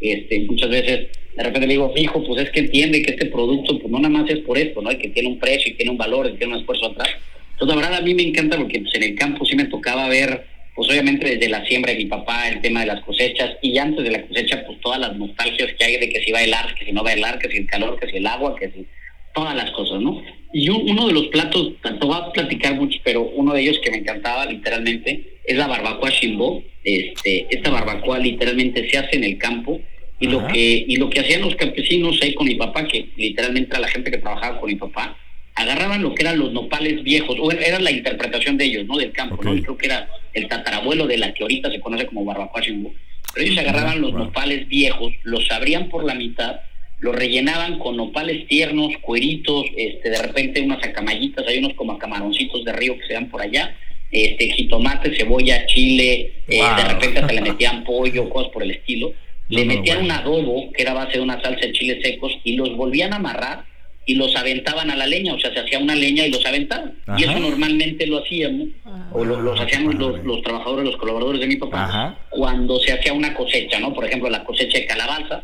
[0.01, 3.79] Este, muchas veces de repente le digo, hijo, pues es que entiende que este producto,
[3.79, 4.90] pues no nada más es por esto, ¿no?
[4.90, 7.09] Que tiene un precio y tiene un valor y tiene un esfuerzo atrás.
[7.53, 10.09] Entonces, la verdad, a mí me encanta porque pues, en el campo sí me tocaba
[10.09, 13.78] ver pues obviamente desde la siembra de mi papá, el tema de las cosechas, y
[13.78, 16.44] antes de la cosecha, pues todas las nostalgias que hay de que si va a
[16.44, 18.54] helar, que si no va a helar, que si el calor, que si el agua,
[18.54, 18.86] que si
[19.34, 20.22] todas las cosas, ¿no?
[20.52, 23.90] Y uno de los platos, tanto voy a platicar mucho, pero uno de ellos que
[23.90, 26.62] me encantaba literalmente es la barbacoa shimbo.
[26.84, 29.80] Este, esta barbacoa literalmente se hace en el campo
[30.18, 33.70] y lo que y lo que hacían los campesinos ahí con mi papá, que literalmente
[33.70, 35.16] era la gente que trabajaba con mi papá,
[35.57, 38.99] agarraban lo que eran los nopales viejos, o era la interpretación de ellos, ¿no?
[38.99, 39.55] Del campo, ¿no?
[39.62, 42.92] creo que era el tatarabuelo de la que ahorita se conoce como barbacoa Pero
[43.35, 46.61] ellos agarraban los nopales viejos, los abrían por la mitad,
[46.99, 52.62] los rellenaban con nopales tiernos, cueritos, este, de repente unas acamallitas, hay unos como camaroncitos
[52.62, 53.75] de río que se dan por allá,
[54.12, 59.14] este, jitomate, cebolla, chile, eh, de repente se le metían pollo, cosas por el estilo.
[59.49, 62.77] le metían un adobo, que era base de una salsa de chiles secos, y los
[62.77, 63.64] volvían a amarrar
[64.09, 66.95] y los aventaban a la leña, o sea, se hacía una leña y los aventaban.
[67.19, 68.69] Y eso normalmente lo hacíamos,
[69.11, 73.12] o lo, los hacíamos los, los, trabajadores, los colaboradores de mi papá, cuando se hacía
[73.12, 73.92] una cosecha, ¿no?
[73.92, 75.42] Por ejemplo, la cosecha de calabaza,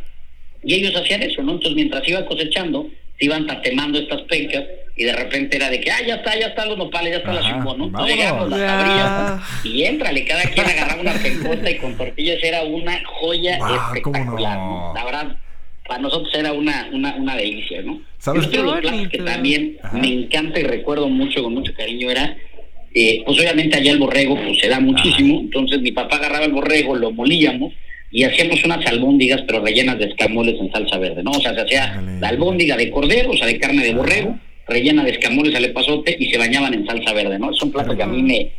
[0.62, 1.53] y ellos hacían eso, ¿no?
[1.53, 2.87] Entonces, mientras iba cosechando,
[3.18, 4.62] se iban tatemando estas pencas,
[4.94, 7.33] y de repente era de que, ah, ya está, ya están los nopales, ya está
[7.33, 7.87] la chimbo, ¿no?
[7.87, 12.62] Entonces llegamos, las abríamos, y entrale, cada quien agarraba una pencota y con tortillas era
[12.62, 14.59] una joya espectacular,
[14.94, 15.37] La verdad,
[15.92, 18.00] para nosotros era una, una, una delicia, ¿no?
[18.16, 22.35] ¿Sabes de los platos que también me encanta y recuerdo mucho, con mucho cariño, era,
[22.94, 26.52] eh, pues obviamente allá el borrego pues se da muchísimo, entonces mi papá agarraba el
[26.52, 27.74] borrego, lo molíamos
[28.11, 31.33] y hacíamos unas albóndigas, pero rellenas de escamoles en salsa verde, ¿no?
[31.33, 35.05] O sea, se hacía la albóndiga de cordero, o sea, de carne de borrego, rellena
[35.05, 37.50] de escamoles al epazote y se bañaban en salsa verde, ¿no?
[37.50, 38.50] Es un plato que a mí me,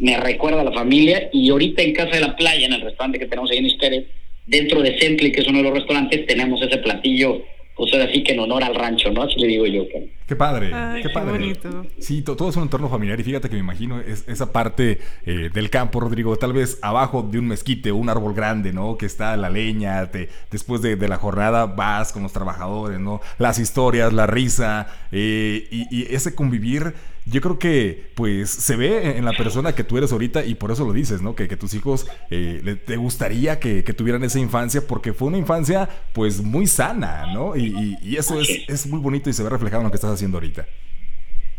[0.00, 3.18] me recuerda a la familia y ahorita en Casa de la Playa, en el restaurante
[3.18, 4.06] que tenemos ahí en Isqueret,
[4.46, 7.42] dentro de Century, que es uno de los restaurantes, tenemos ese platillo,
[7.76, 9.22] pues ahora sí que en honor al rancho, ¿no?
[9.22, 9.84] Así le digo yo.
[10.26, 10.70] Qué padre,
[11.02, 11.32] qué, padre.
[11.32, 11.86] Bonito.
[11.98, 15.50] Sí, todo es un entorno familiar y fíjate que me imagino es, esa parte eh,
[15.52, 18.96] del campo, Rodrigo, tal vez abajo de un mezquite o un árbol grande, ¿no?
[18.96, 23.20] Que está la leña, te, después de, la jornada vas con los trabajadores, ¿no?
[23.38, 26.94] Las historias, la risa eh, y ese convivir
[27.30, 30.70] yo creo que pues se ve en la persona que tú eres ahorita y por
[30.70, 31.34] eso lo dices, ¿no?
[31.34, 35.88] Que, que tus hijos eh, te gustaría que, tuvieran esa infancia porque fue una infancia
[36.12, 37.56] pues muy sana, ¿no?
[37.56, 40.38] Y, eso es, es, muy bonito y se ve reflejado en lo que estás haciendo
[40.38, 40.66] ahorita.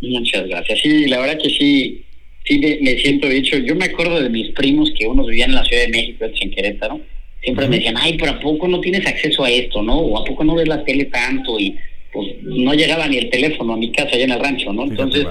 [0.02, 0.80] Muchas gracias.
[0.82, 2.06] Sí, la verdad que sí,
[2.46, 3.58] sí me, siento dicho.
[3.58, 6.42] Yo me acuerdo de mis primos que unos vivían en la Ciudad de México, otros
[6.42, 7.02] en Querétaro.
[7.42, 9.98] Siempre me decían, ay, pero ¿a poco no tienes acceso a esto, no?
[9.98, 11.60] O ¿a poco no ves la tele tanto?
[11.60, 11.78] Y
[12.12, 14.84] pues no llegaba ni el teléfono a mi casa allá en el rancho, ¿no?
[14.84, 15.26] Entonces,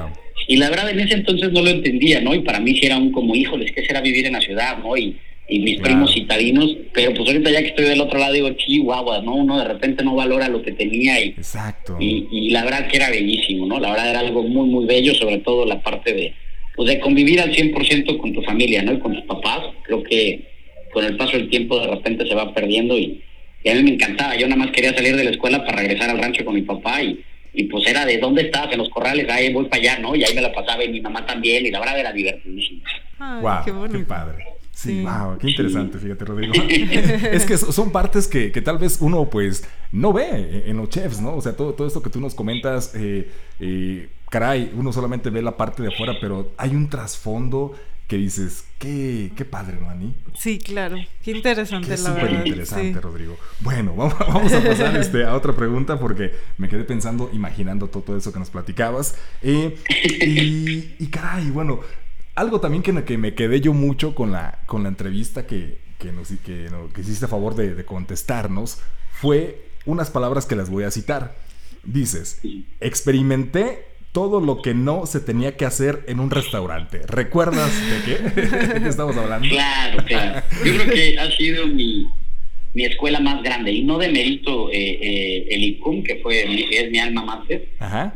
[0.48, 2.34] y la verdad en ese entonces no lo entendía, ¿no?
[2.34, 4.96] Y para mí sí era un como, híjoles, ¿qué será vivir en la ciudad, no?
[4.96, 5.16] Y,
[5.48, 9.20] y mis primos citadinos, pero pues ahorita ya que estoy del otro lado digo, chihuahua,
[9.22, 9.34] ¿no?
[9.34, 11.96] Uno de repente no valora lo que tenía y, Exacto.
[11.98, 13.80] y, y la verdad que era bellísimo, ¿no?
[13.80, 16.34] La verdad era algo muy, muy bello, sobre todo la parte de,
[16.76, 18.92] pues de convivir al 100% con tu familia, ¿no?
[18.92, 20.48] Y con tus papás, creo que
[20.92, 23.20] con el paso del tiempo de repente se va perdiendo y,
[23.62, 26.10] y a mí me encantaba, yo nada más quería salir de la escuela para regresar
[26.10, 29.28] al rancho con mi papá y, y pues era de dónde estás, en los corrales,
[29.28, 30.14] ahí voy para allá, ¿no?
[30.14, 32.82] Y ahí me la pasaba y mi mamá también, y la verdad era divertidísimo.
[33.18, 34.06] Ay, wow, qué bonito.
[34.08, 34.44] padre.
[34.72, 35.02] Sí, Sí.
[35.02, 36.54] wow, qué interesante, fíjate, Rodrigo.
[37.32, 40.88] es que so- son partes que, que tal vez uno, pues, no ve en los
[40.88, 41.34] chefs, ¿no?
[41.34, 45.42] O sea, todo, todo esto que tú nos comentas, eh, eh, caray, uno solamente ve
[45.42, 47.74] la parte de afuera, pero hay un trasfondo
[48.10, 50.16] que dices, qué, qué padre, ¿no, Ani?
[50.36, 50.96] Sí, claro.
[51.22, 52.44] Qué interesante, Qué la súper verdad.
[52.44, 53.00] interesante, sí.
[53.00, 53.38] Rodrigo.
[53.60, 58.02] Bueno, vamos, vamos a pasar este, a otra pregunta porque me quedé pensando, imaginando todo,
[58.02, 59.14] todo eso que nos platicabas.
[59.42, 61.80] Eh, y, y caray, bueno,
[62.34, 65.78] algo también que, me- que me quedé yo mucho con la, con la entrevista que,
[65.98, 68.80] que, nos, que, que hiciste a favor de, de contestarnos
[69.12, 71.36] fue unas palabras que las voy a citar.
[71.84, 72.40] Dices,
[72.80, 77.00] experimenté todo lo que no se tenía que hacer en un restaurante.
[77.06, 78.40] ¿Recuerdas de qué?
[78.74, 79.48] ¿De qué estamos hablando?
[79.48, 80.42] Claro, claro.
[80.64, 82.06] Yo creo que ha sido mi,
[82.74, 86.66] mi escuela más grande y no de mérito eh, eh, el ICUM, que fue mi-
[86.70, 87.68] es mi alma mater.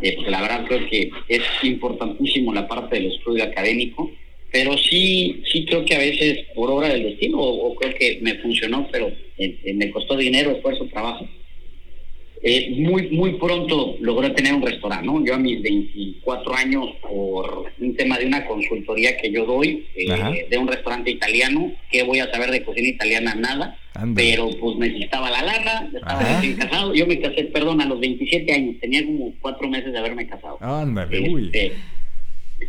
[0.03, 4.11] Eh, porque la verdad creo que es importantísimo la parte del estudio académico,
[4.53, 8.19] pero sí, sí creo que a veces por obra del destino, o, o creo que
[8.23, 11.29] me funcionó, pero eh, eh, me costó dinero, esfuerzo, trabajo.
[12.47, 15.25] Eh, muy, muy pronto logré tener un restaurante, ¿no?
[15.25, 20.47] Yo a mis 24 años, por un tema de una consultoría que yo doy, eh,
[20.51, 23.35] de un restaurante italiano, que voy a saber de cocina italiana?
[23.35, 23.79] Nada.
[24.15, 26.35] Pero pues necesitaba la lana, estaba Ajá.
[26.35, 26.95] recién casado.
[26.95, 30.59] Yo me casé, perdón, a los 27 años, tenía como cuatro meses de haberme casado.
[30.61, 31.45] Ándale, uy.
[31.47, 31.73] Este,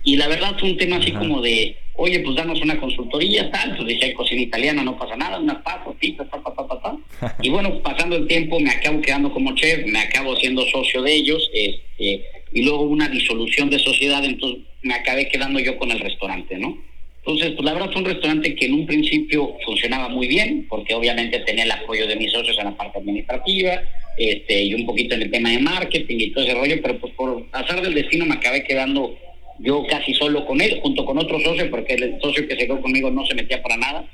[0.06, 1.20] y la verdad fue un tema así Ajá.
[1.20, 5.40] como de, oye, pues danos una consultoría, tal, pues dije, cocina italiana, no pasa nada,
[5.40, 7.36] unas papas, pizzas, pa, pa, pa, pa, pa.
[7.42, 11.14] Y bueno, pasando el tiempo me acabo quedando como chef, me acabo siendo socio de
[11.14, 16.00] ellos, este, y luego una disolución de sociedad, entonces me acabé quedando yo con el
[16.00, 16.78] restaurante, ¿no?
[17.26, 20.94] Entonces, pues la verdad fue un restaurante que en un principio funcionaba muy bien, porque
[20.94, 23.82] obviamente tenía el apoyo de mis socios en la parte administrativa,
[24.18, 27.14] este, y un poquito en el tema de marketing y todo ese rollo, pero pues
[27.14, 29.18] por azar del destino me acabé quedando
[29.60, 32.82] yo casi solo con él, junto con otro socio, porque el socio que se quedó
[32.82, 34.06] conmigo no se metía para nada.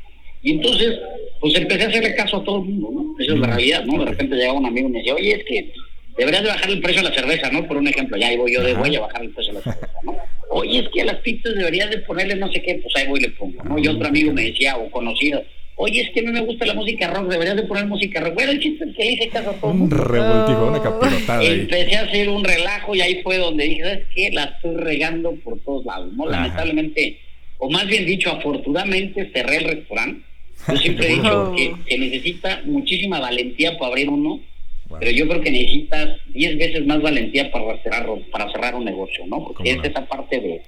[0.43, 0.99] Y entonces,
[1.39, 3.23] pues empecé a hacerle caso a todo el mundo, ¿no?
[3.23, 4.04] Esa es la realidad, ¿no?
[4.04, 5.73] De repente llegaba un amigo y me decía, oye, es que
[6.17, 7.67] deberías de bajar el precio de la cerveza, ¿no?
[7.67, 9.63] Por un ejemplo, ya ahí voy yo de voy a bajar el precio de la
[9.63, 10.17] cerveza, ¿no?
[10.49, 13.19] Oye, es que a las pizzas deberías de ponerle no sé qué, pues ahí voy
[13.19, 13.77] y le pongo, ¿no?
[13.77, 15.43] Y otro amigo me decía, o conocido,
[15.81, 18.35] oye, es que a mí me gusta la música rock, deberías de poner música rock.
[18.35, 21.43] Bueno, el chiste es que le hice caso a todo Un revoltijo, una capirotada.
[21.43, 24.29] Empecé a hacer un relajo y ahí fue donde dije, ¿sabes qué?
[24.31, 26.23] La estoy regando por todos lados, ¿no?
[26.25, 26.31] Ajá.
[26.33, 27.17] Lamentablemente,
[27.57, 30.21] o más bien dicho, afortunadamente cerré el restaurante.
[30.67, 34.39] Yo siempre he dicho que, que necesita muchísima valentía para abrir uno,
[34.89, 34.99] Wow.
[34.99, 39.25] pero yo creo que necesitas 10 veces más valentía para cerrar, para cerrar un negocio,
[39.25, 39.37] ¿no?
[39.41, 39.83] Porque ¿Cómo es no?
[39.83, 40.61] esa parte de,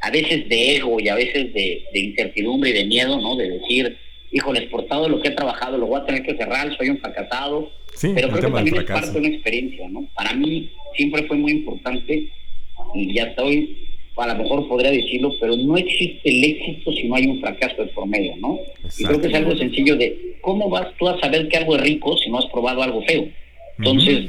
[0.00, 3.36] a veces de ego y a veces de, de incertidumbre y de miedo, ¿no?
[3.36, 3.96] De decir,
[4.30, 6.98] híjoles, por todo lo que he trabajado lo voy a tener que cerrar, soy un
[6.98, 7.70] fracasado.
[7.94, 10.06] Sí, pero creo que también es parte de una experiencia, ¿no?
[10.14, 12.28] Para mí siempre fue muy importante
[12.94, 13.76] y ya hasta hoy
[14.16, 17.82] a lo mejor podría decirlo, pero no existe el éxito si no hay un fracaso
[17.82, 18.58] de por medio, ¿no?
[18.98, 21.82] Y creo que es algo sencillo de cómo vas tú a saber que algo es
[21.82, 23.26] rico si no has probado algo feo.
[23.78, 24.26] Entonces,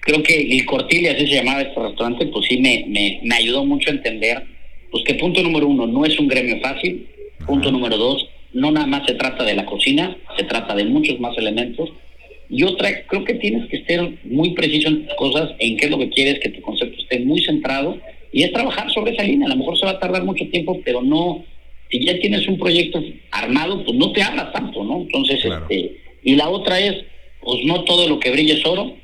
[0.00, 3.64] creo que el Cortil, así se llamaba este restaurante, pues sí me, me, me ayudó
[3.64, 4.42] mucho a entender,
[4.90, 7.06] pues que punto número uno, no es un gremio fácil,
[7.46, 7.76] punto Ajá.
[7.76, 8.26] número dos,
[8.58, 11.90] no nada más se trata de la cocina, se trata de muchos más elementos,
[12.50, 15.90] y otra, creo que tienes que ser muy preciso en tus cosas, en qué es
[15.90, 17.98] lo que quieres, que tu concepto esté muy centrado,
[18.32, 20.80] y es trabajar sobre esa línea, a lo mejor se va a tardar mucho tiempo,
[20.84, 21.44] pero no,
[21.90, 25.02] si ya tienes un proyecto armado, pues no te hablas tanto, ¿no?
[25.02, 25.66] Entonces, Claro.
[25.68, 27.04] este, y la otra es,
[27.40, 28.96] pues no todo lo que brilla es oro,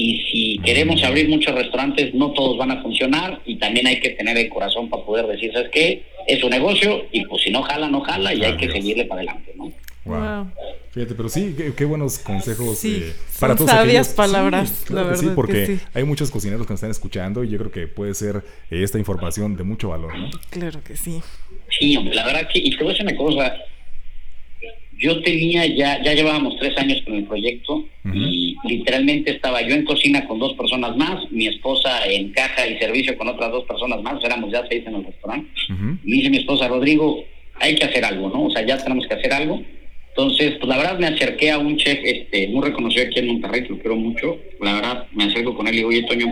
[0.00, 4.10] y si queremos abrir muchos restaurantes, no todos van a funcionar y también hay que
[4.10, 6.04] tener el corazón para poder decir, ¿sabes qué?
[6.26, 9.22] Es un negocio y pues si no jala, no jala y hay que seguirle para
[9.22, 9.64] adelante, ¿no?
[10.04, 10.20] Wow.
[10.20, 10.52] Wow.
[10.92, 14.68] Fíjate, pero sí, qué, qué buenos consejos Sí, eh, son para todos sabias aquellos- palabras,
[14.68, 15.80] Sí, la claro que sí, verdad que porque sí.
[15.94, 18.36] hay muchos cocineros que nos están escuchando y yo creo que puede ser
[18.70, 20.30] eh, esta información de mucho valor, ¿no?
[20.50, 21.20] Claro que sí.
[21.78, 23.54] Sí, hombre, la verdad que, y te voy a decir una cosa,
[24.98, 29.84] yo tenía ya, ya llevábamos tres años con el proyecto y, literalmente estaba yo en
[29.84, 34.02] cocina con dos personas más, mi esposa en caja y servicio con otras dos personas
[34.02, 35.48] más, éramos ya seis en el restaurante.
[35.68, 37.24] Me dice mi esposa, Rodrigo,
[37.60, 38.46] hay que hacer algo, ¿no?
[38.46, 39.62] O sea, ya tenemos que hacer algo.
[40.08, 43.62] Entonces, pues la verdad me acerqué a un chef este, muy reconocido aquí en Monterrey,
[43.62, 44.38] que lo quiero mucho.
[44.60, 46.26] La verdad me acerco con él y digo, oye, Toño,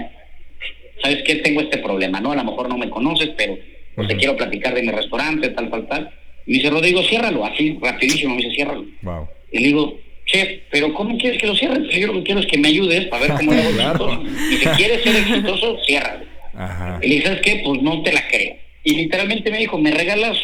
[1.00, 1.36] ¿sabes qué?
[1.36, 2.32] Tengo este problema, ¿no?
[2.32, 3.56] A lo mejor no me conoces, pero
[3.94, 6.10] pues, te quiero platicar de mi restaurante, tal, tal, tal.
[6.46, 8.84] Y me dice, Rodrigo, ciérralo, así, rapidísimo, me dice, ciérralo.
[9.02, 9.28] Wow.
[9.52, 11.80] Y le digo, chef, pero ¿cómo quieres que lo cierre?
[11.80, 14.22] Pues yo lo que quiero es que me ayudes para ver cómo lo hago.
[14.50, 16.24] Y si quieres ser exitoso, ciérralo.
[16.54, 16.98] Ajá.
[17.02, 17.62] Y le dije, ¿sabes qué?
[17.64, 18.56] Pues no te la creo.
[18.84, 20.38] Y literalmente me dijo, ¿me regalas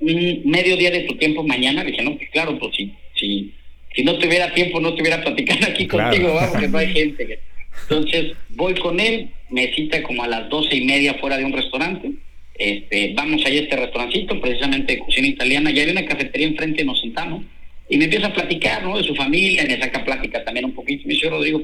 [0.00, 1.82] un medio día de tu tiempo mañana?
[1.84, 3.52] Le dije, no, pues claro, pues si, si,
[3.94, 6.10] si no tuviera tiempo, no estuviera platicando aquí Claro.
[6.10, 6.50] contigo, ¿va?
[6.50, 7.38] porque no hay gente.
[7.82, 11.52] Entonces voy con él, me cita como a las doce y media fuera de un
[11.52, 12.10] restaurante.
[12.58, 16.84] Este, vamos allá a este restaurancito, precisamente de cocina italiana, y hay una cafetería enfrente,
[16.84, 17.44] nos sentamos,
[17.88, 18.98] y me empieza a platicar, ¿no?
[18.98, 21.04] De su familia, me saca plática también un poquito.
[21.06, 21.62] Me dice, Rodrigo,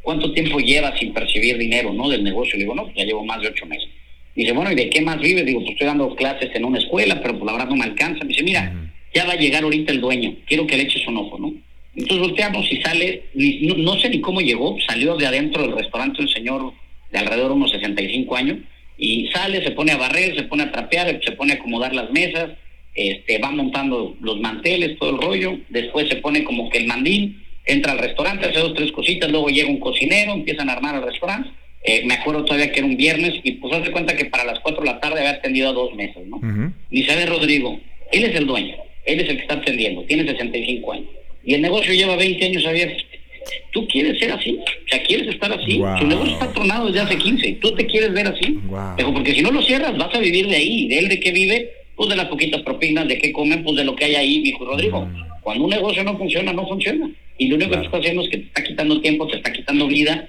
[0.00, 2.08] ¿cuánto tiempo llevas sin percibir dinero, ¿no?
[2.08, 2.54] Del negocio.
[2.54, 3.88] Le digo, no, pues ya llevo más de ocho meses.
[4.34, 5.44] Me dice, bueno, ¿y de qué más vives?
[5.44, 8.24] Digo, pues estoy dando clases en una escuela, pero pues la verdad no me alcanza.
[8.24, 8.72] Me dice, mira,
[9.12, 11.52] ya va a llegar ahorita el dueño, quiero que le eches un ojo, ¿no?
[11.96, 16.22] Entonces volteamos y sale, no, no sé ni cómo llegó, salió de adentro del restaurante
[16.22, 16.72] un señor
[17.10, 18.58] de alrededor de unos 65 años,
[18.98, 22.10] y sale, se pone a barrer, se pone a trapear, se pone a acomodar las
[22.10, 22.50] mesas,
[22.94, 27.40] este, va montando los manteles, todo el rollo, después se pone como que el mandil,
[27.64, 31.02] entra al restaurante, hace dos, tres cositas, luego llega un cocinero, empiezan a armar el
[31.02, 31.50] restaurante,
[31.84, 34.58] Eh, me acuerdo todavía que era un viernes, y pues hace cuenta que para las
[34.60, 36.40] 4 de la tarde había atendido a dos mesas, ¿no?
[36.90, 37.78] Y sabe Rodrigo,
[38.10, 38.74] él es el dueño,
[39.06, 41.06] él es el que está atendiendo, tiene 65 años.
[41.44, 43.04] Y el negocio lleva 20 años abierto.
[43.72, 44.58] ¿Tú quieres ser así?
[44.58, 45.78] O sea, ¿quieres estar así?
[45.78, 45.98] Wow.
[45.98, 47.58] Tu negocio está tronado desde hace 15.
[47.60, 48.58] ¿Tú te quieres ver así?
[48.66, 48.96] Wow.
[48.96, 50.88] Dijo, porque si no lo cierras, vas a vivir de ahí.
[50.88, 51.70] ¿De él de qué vive?
[51.96, 54.40] Pues de las poquitas propinas, de qué comen, pues de lo que hay ahí.
[54.40, 55.08] Dijo Rodrigo,
[55.42, 57.10] cuando un negocio no funciona, no funciona.
[57.38, 59.52] Y lo único que te está haciendo es que te está quitando tiempo, te está
[59.52, 60.28] quitando vida.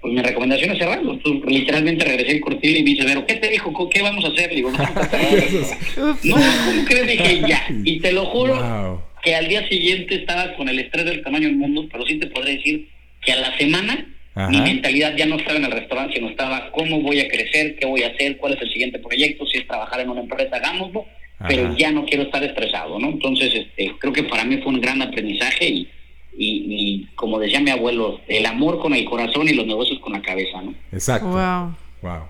[0.00, 1.12] Pues mi recomendación es cerrarlo.
[1.12, 3.88] Entonces, literalmente regresé al cortil y me dice, pero ¿qué te dijo?
[3.88, 4.52] ¿Qué vamos a hacer?
[4.52, 6.16] Digo, no, vamos a cerrar".
[6.24, 7.06] no, ¿cómo crees?
[7.06, 7.66] Dije, ya.
[7.84, 9.11] Y te lo juro Wow.
[9.22, 12.26] Que al día siguiente estaba con el estrés del tamaño del mundo, pero sí te
[12.26, 12.88] podré decir
[13.20, 14.48] que a la semana Ajá.
[14.50, 17.86] mi mentalidad ya no estaba en el restaurante, sino estaba cómo voy a crecer, qué
[17.86, 21.06] voy a hacer, cuál es el siguiente proyecto, si es trabajar en una empresa, hagámoslo,
[21.46, 23.08] pero ya no quiero estar estresado, ¿no?
[23.08, 25.88] Entonces, este, creo que para mí fue un gran aprendizaje y,
[26.36, 30.12] y, y como decía mi abuelo, el amor con el corazón y los negocios con
[30.12, 30.74] la cabeza, ¿no?
[30.92, 31.28] Exacto.
[31.28, 31.76] Wow.
[32.02, 32.22] Wow.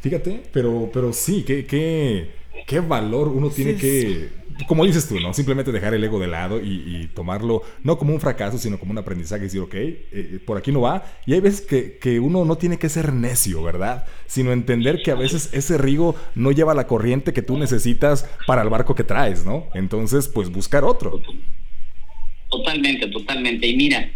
[0.00, 2.28] Fíjate, pero, pero sí, qué, qué,
[2.66, 4.28] qué valor uno tiene Sí, que,
[4.68, 5.32] como dices tú, ¿no?
[5.34, 8.92] Simplemente dejar el ego de lado y, y tomarlo no como un fracaso, sino como
[8.92, 11.04] un aprendizaje y decir, ok, eh, por aquí no va.
[11.26, 14.04] Y hay veces que, que uno no tiene que ser necio, ¿verdad?
[14.26, 18.62] Sino entender que a veces ese río no lleva la corriente que tú necesitas para
[18.62, 19.68] el barco que traes, ¿no?
[19.74, 21.20] Entonces, pues buscar otro.
[22.50, 23.66] Totalmente, totalmente.
[23.66, 24.10] Y mira,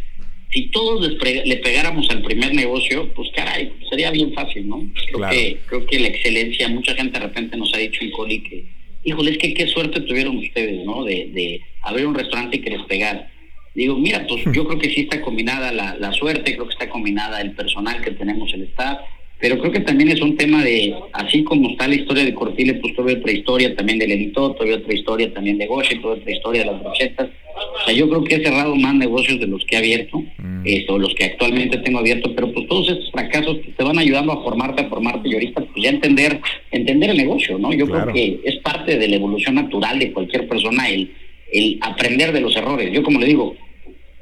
[0.50, 1.10] si todos
[1.44, 4.76] le pegáramos al primer negocio, pues caray, sería bien fácil, ¿no?
[5.06, 5.34] Creo, Claro.
[5.34, 8.75] que, creo que la excelencia, mucha gente de repente nos ha dicho en Coli que,
[9.06, 11.04] híjole, es que qué suerte tuvieron ustedes, ¿no?
[11.04, 13.30] De, de abrir un restaurante y que les pegara.
[13.74, 16.88] Digo, mira, pues yo creo que sí está combinada la, la suerte, creo que está
[16.90, 18.98] combinada el personal que tenemos, el staff,
[19.38, 22.74] pero creo que también es un tema de, así como está la historia de Cortile,
[22.74, 26.32] pues tuve otra historia también del editor, tuve otra historia también de Goshi, tuve otra
[26.32, 27.28] historia de las brochetas.
[27.56, 30.64] O sea, yo creo que he cerrado más negocios de los que he abierto, Mm.
[30.88, 34.42] o los que actualmente tengo abierto, pero pues todos estos fracasos te van ayudando a
[34.42, 36.40] formarte, a formarte y ahorita pues ya entender,
[36.72, 37.72] entender el negocio, ¿no?
[37.72, 38.10] Yo Claro.
[38.10, 41.12] creo que es parte de la evolución natural de cualquier persona el,
[41.52, 42.90] el aprender de los errores.
[42.92, 43.54] Yo como le digo,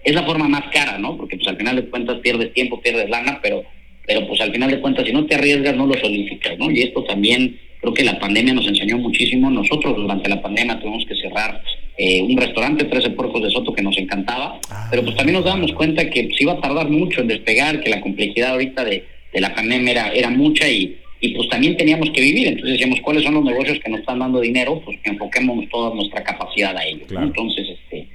[0.04, 1.16] es la forma más cara, ¿no?
[1.16, 3.64] Porque pues al final de cuentas pierdes tiempo, pierdes lana, pero
[4.06, 6.70] pero pues al final de cuentas si no te arriesgas no lo solidificas, ¿no?
[6.70, 9.50] Y esto también creo que la pandemia nos enseñó muchísimo.
[9.50, 11.62] Nosotros durante la pandemia tuvimos que cerrar
[11.96, 15.44] eh, un restaurante, 13 Puercos de Soto, que nos encantaba, Ah, pero pues también nos
[15.44, 19.04] dábamos cuenta que pues, iba a tardar mucho en despegar, que la complejidad ahorita de,
[19.32, 22.48] de la pandemia era, era mucha y, y pues también teníamos que vivir.
[22.48, 24.80] Entonces decíamos, ¿cuáles son los negocios que nos están dando dinero?
[24.84, 27.08] Pues que enfoquemos toda nuestra capacidad a ellos.
[27.10, 28.08] Entonces, este,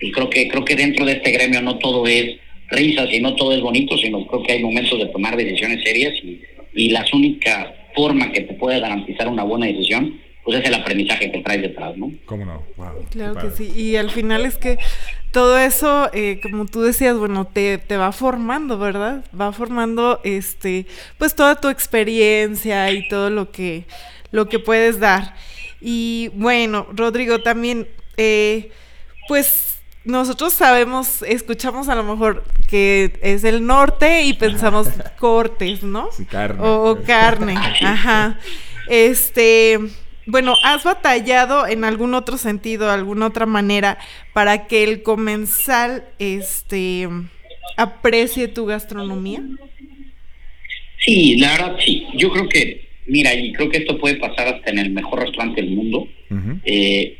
[0.00, 2.36] y creo que creo que dentro de este gremio no todo es
[2.68, 6.14] risas y no todo es bonito, sino creo que hay momentos de tomar decisiones serias
[6.22, 6.40] y,
[6.74, 11.32] y la única forma que te puede garantizar una buena decisión, pues es el aprendizaje
[11.32, 12.12] que traes detrás, ¿no?
[12.26, 12.62] ¿Cómo no?
[12.76, 13.06] Wow.
[13.10, 13.72] Claro que sí.
[13.74, 14.78] Y al final es que
[15.32, 19.24] todo eso, eh, como tú decías, bueno, te, te va formando, ¿verdad?
[19.38, 20.86] Va formando, este,
[21.18, 23.84] pues toda tu experiencia y todo lo que,
[24.30, 25.34] lo que puedes dar.
[25.80, 28.70] Y bueno, Rodrigo, también, eh,
[29.28, 29.75] pues
[30.06, 34.88] nosotros sabemos, escuchamos a lo mejor que es el norte y pensamos
[35.18, 36.10] cortes, ¿no?
[36.12, 36.62] Sí, carne.
[36.62, 38.38] O, o carne, ajá.
[38.88, 39.78] Este,
[40.26, 43.98] bueno, ¿has batallado en algún otro sentido, alguna otra manera
[44.32, 47.08] para que el comensal, este,
[47.76, 49.42] aprecie tu gastronomía?
[50.98, 52.06] Sí, la verdad sí.
[52.14, 55.62] Yo creo que, mira, y creo que esto puede pasar hasta en el mejor restaurante
[55.62, 56.08] del mundo.
[56.64, 57.18] eh,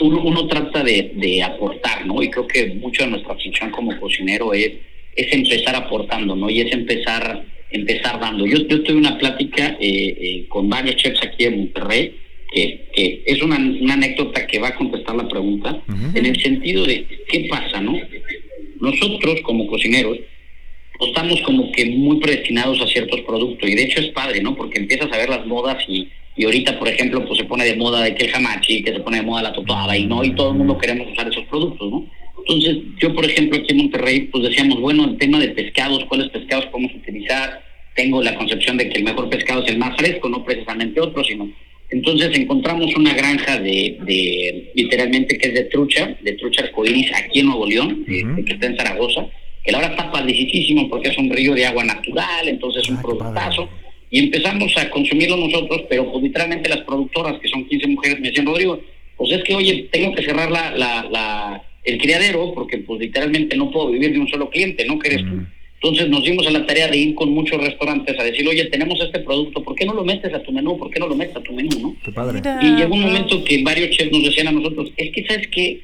[0.00, 2.22] uno, trata de, aportar, ¿no?
[2.22, 4.72] Y creo que mucho de nuestra función como cocinero es,
[5.14, 6.48] es empezar aportando, ¿no?
[6.50, 8.46] Y es empezar empezar dando.
[8.46, 12.16] Yo, yo tuve una plática eh, eh, con varios chefs aquí en Monterrey,
[12.50, 15.82] que, que es una, una, anécdota que va a contestar la pregunta,
[16.14, 18.00] en el sentido de qué pasa, ¿no?
[18.80, 20.18] Nosotros como cocineros
[21.06, 24.56] estamos como que muy predestinados a ciertos productos y de hecho es padre, ¿no?
[24.56, 27.74] Porque empiezas a ver las modas y, y ahorita, por ejemplo, pues se pone de
[27.74, 30.30] moda de que el hamachi, que se pone de moda la topada y no, y
[30.36, 32.06] todo el mundo queremos usar esos productos, ¿no?
[32.38, 36.28] Entonces, yo, por ejemplo, aquí en Monterrey, pues decíamos, bueno, el tema de pescados, ¿cuáles
[36.28, 37.60] pescados podemos utilizar?
[37.96, 41.24] Tengo la concepción de que el mejor pescado es el más fresco, no precisamente otro,
[41.24, 41.50] sino...
[41.90, 47.46] Entonces encontramos una granja de, literalmente, que es de trucha, de trucha arcoíris aquí en
[47.46, 49.26] Nuevo León, este, que está en Zaragoza,
[49.64, 53.02] que verdad está padricísimo porque es un río de agua natural, entonces es un ah,
[53.02, 53.68] productazo.
[54.10, 58.28] Y empezamos a consumirlo nosotros, pero pues literalmente las productoras, que son 15 mujeres, me
[58.28, 58.80] decían, Rodrigo,
[59.16, 63.70] pues es que, oye, tengo que cerrar la, la el criadero, porque pues literalmente no
[63.70, 64.98] puedo vivir de un solo cliente, ¿no?
[64.98, 65.40] Que eres tú.
[65.80, 69.00] Entonces nos dimos a la tarea de ir con muchos restaurantes a decir, oye, tenemos
[69.00, 70.76] este producto, ¿por qué no lo metes a tu menú?
[70.76, 71.70] ¿Por qué no lo metes a tu menú?
[71.80, 71.96] ¿no?
[72.04, 72.42] Qué padre.
[72.62, 75.80] Y llegó un momento que varios chefs nos decían a nosotros, es que, ¿sabes qué?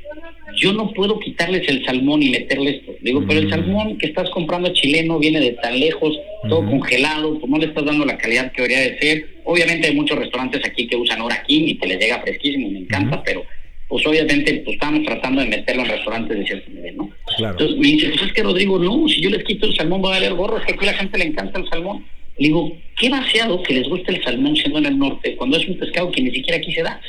[0.57, 2.93] Yo no puedo quitarles el salmón y meterle esto.
[3.03, 3.51] Digo, pero el mm.
[3.51, 6.17] salmón que estás comprando chileno viene de tan lejos,
[6.49, 9.29] todo congelado, pues no le estás dando la calidad que debería de ser.
[9.45, 12.81] Obviamente hay muchos restaurantes aquí que usan ahora aquí y que les llega fresquísimo, me
[12.81, 13.45] encanta, pero
[13.89, 17.11] pues obviamente pues estamos tratando de meterlo en restaurantes de cierto nivel, ¿no?
[17.39, 20.09] Entonces me dice, pues es que Rodrigo, no, si yo les quito el salmón va
[20.09, 22.05] a valer gorro, es que aquí a la gente le encanta el salmón.
[22.39, 25.69] Le digo, qué vaciado que les guste el salmón siendo en el norte, cuando es
[25.69, 27.01] un pescado que ni siquiera aquí se da.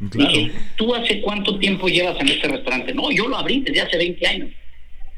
[0.00, 2.92] Dije, ¿tú hace cuánto tiempo llevas en este restaurante?
[2.92, 4.50] No, yo lo abrí desde hace 20 años.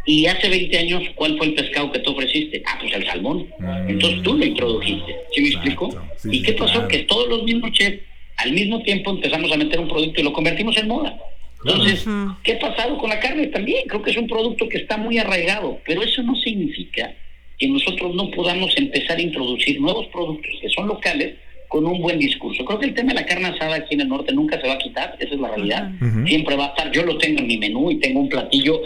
[0.04, 2.62] Y hace 20 años, ¿cuál fue el pescado que tú ofreciste?
[2.64, 3.48] Ah, pues el salmón.
[3.58, 3.90] Mm.
[3.90, 5.16] Entonces tú lo introdujiste.
[5.34, 5.88] ¿Sí me explico?
[6.30, 6.86] ¿Y qué pasó?
[6.86, 7.98] Que todos los mismos chefs
[8.36, 11.18] al mismo tiempo empezamos a meter un producto y lo convertimos en moda.
[11.64, 12.06] Entonces,
[12.42, 13.46] ¿qué ha pasado con la carne?
[13.48, 17.12] También creo que es un producto que está muy arraigado, pero eso no significa
[17.58, 21.34] que nosotros no podamos empezar a introducir nuevos productos que son locales
[21.68, 22.64] con un buen discurso.
[22.64, 24.74] Creo que el tema de la carne asada aquí en el norte nunca se va
[24.74, 25.90] a quitar, esa es la realidad.
[26.26, 28.80] Siempre va a estar, yo lo tengo en mi menú y tengo un platillo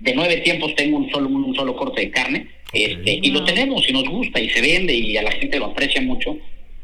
[0.00, 3.88] de nueve tiempos, tengo un solo, un solo corte de carne, este, y lo tenemos
[3.88, 6.36] y nos gusta y se vende y a la gente lo aprecia mucho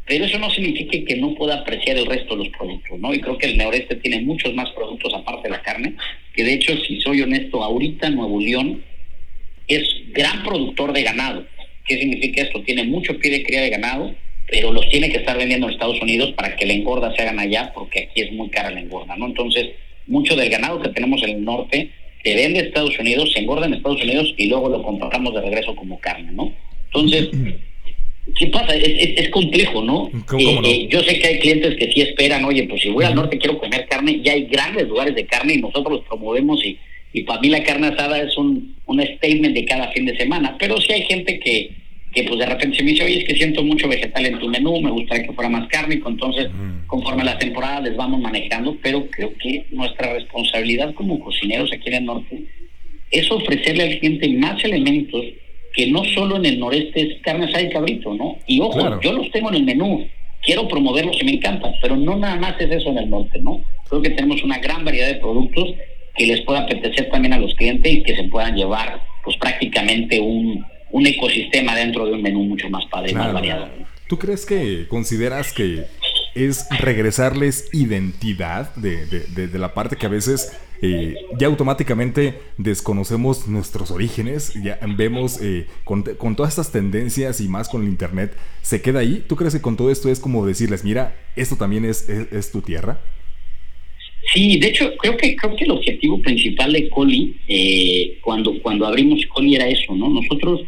[0.07, 3.13] pero eso no significa que no pueda apreciar el resto de los productos, ¿no?
[3.13, 5.95] Y creo que el noreste tiene muchos más productos aparte de la carne,
[6.33, 8.85] que de hecho, si soy honesto, ahorita Nuevo León
[9.67, 9.83] es
[10.13, 11.45] gran productor de ganado.
[11.85, 12.63] ¿Qué significa esto?
[12.63, 14.15] Tiene mucho pie de cría de ganado,
[14.49, 17.41] pero los tiene que estar vendiendo en Estados Unidos para que la engorda se hagan
[17.41, 19.27] allá, porque aquí es muy cara la engorda, ¿no?
[19.27, 19.71] Entonces,
[20.07, 21.91] mucho del ganado que tenemos en el norte
[22.23, 25.41] se vende en Estados Unidos, se engorda en Estados Unidos y luego lo compramos de
[25.41, 26.53] regreso como carne, ¿no?
[26.87, 27.29] Entonces,
[28.35, 28.75] ¿Qué pasa?
[28.75, 30.11] Es, complejo, ¿no?
[30.39, 33.15] Eh, eh, yo sé que hay clientes que sí esperan, oye, pues si voy al
[33.15, 36.77] norte quiero comer carne, ya hay grandes lugares de carne y nosotros los promovemos y,
[37.13, 40.57] y para mí la carne asada es un, un statement de cada fin de semana,
[40.59, 41.71] pero sí hay gente que,
[42.13, 44.49] que pues de repente se me dice, oye, es que siento mucho vegetal en tu
[44.49, 46.49] menú, me gustaría que fuera más cárnico, entonces
[46.87, 51.89] conforme a la temporada les vamos manejando, pero creo que nuestra responsabilidad como cocineros aquí
[51.89, 52.43] en el norte
[53.11, 55.25] es ofrecerle al cliente más elementos
[55.77, 58.39] que no solo en el noreste es carne asada y cabrito, ¿no?
[58.47, 60.09] Y ojo, yo los tengo en el menú,
[60.43, 63.61] quiero promoverlos y me encantan, pero no nada más es eso en el norte, ¿no?
[63.89, 65.75] Creo que tenemos una gran variedad de productos
[66.17, 70.19] que les pueda apetecer también a los clientes y que se puedan llevar pues prácticamente
[70.19, 73.69] un, un ecosistema dentro de un menú mucho más padre y más variado.
[74.09, 75.85] ¿Tú crees que consideras que
[76.35, 83.91] es regresarles identidad de, de, la parte que a veces eh, ya automáticamente desconocemos nuestros
[83.91, 86.05] orígenes, ya vemos eh, con,
[86.37, 89.25] todas estas tendencias y más con el Internet, ¿se queda ahí?
[89.27, 92.07] ¿Tú crees que con todo esto es como decirles, mira, esto también es,
[92.53, 93.01] tu tierra?
[94.33, 98.87] Sí, de hecho, creo que creo que el objetivo principal de Coli, eh, cuando, cuando
[98.87, 100.09] abrimos Coli era eso, ¿no?
[100.09, 100.63] Nosotros,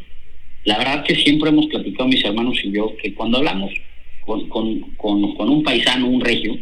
[0.65, 3.73] la verdad que siempre hemos platicado mis hermanos y yo, que cuando hablamos
[4.49, 6.57] con, con, un paisano, un regio,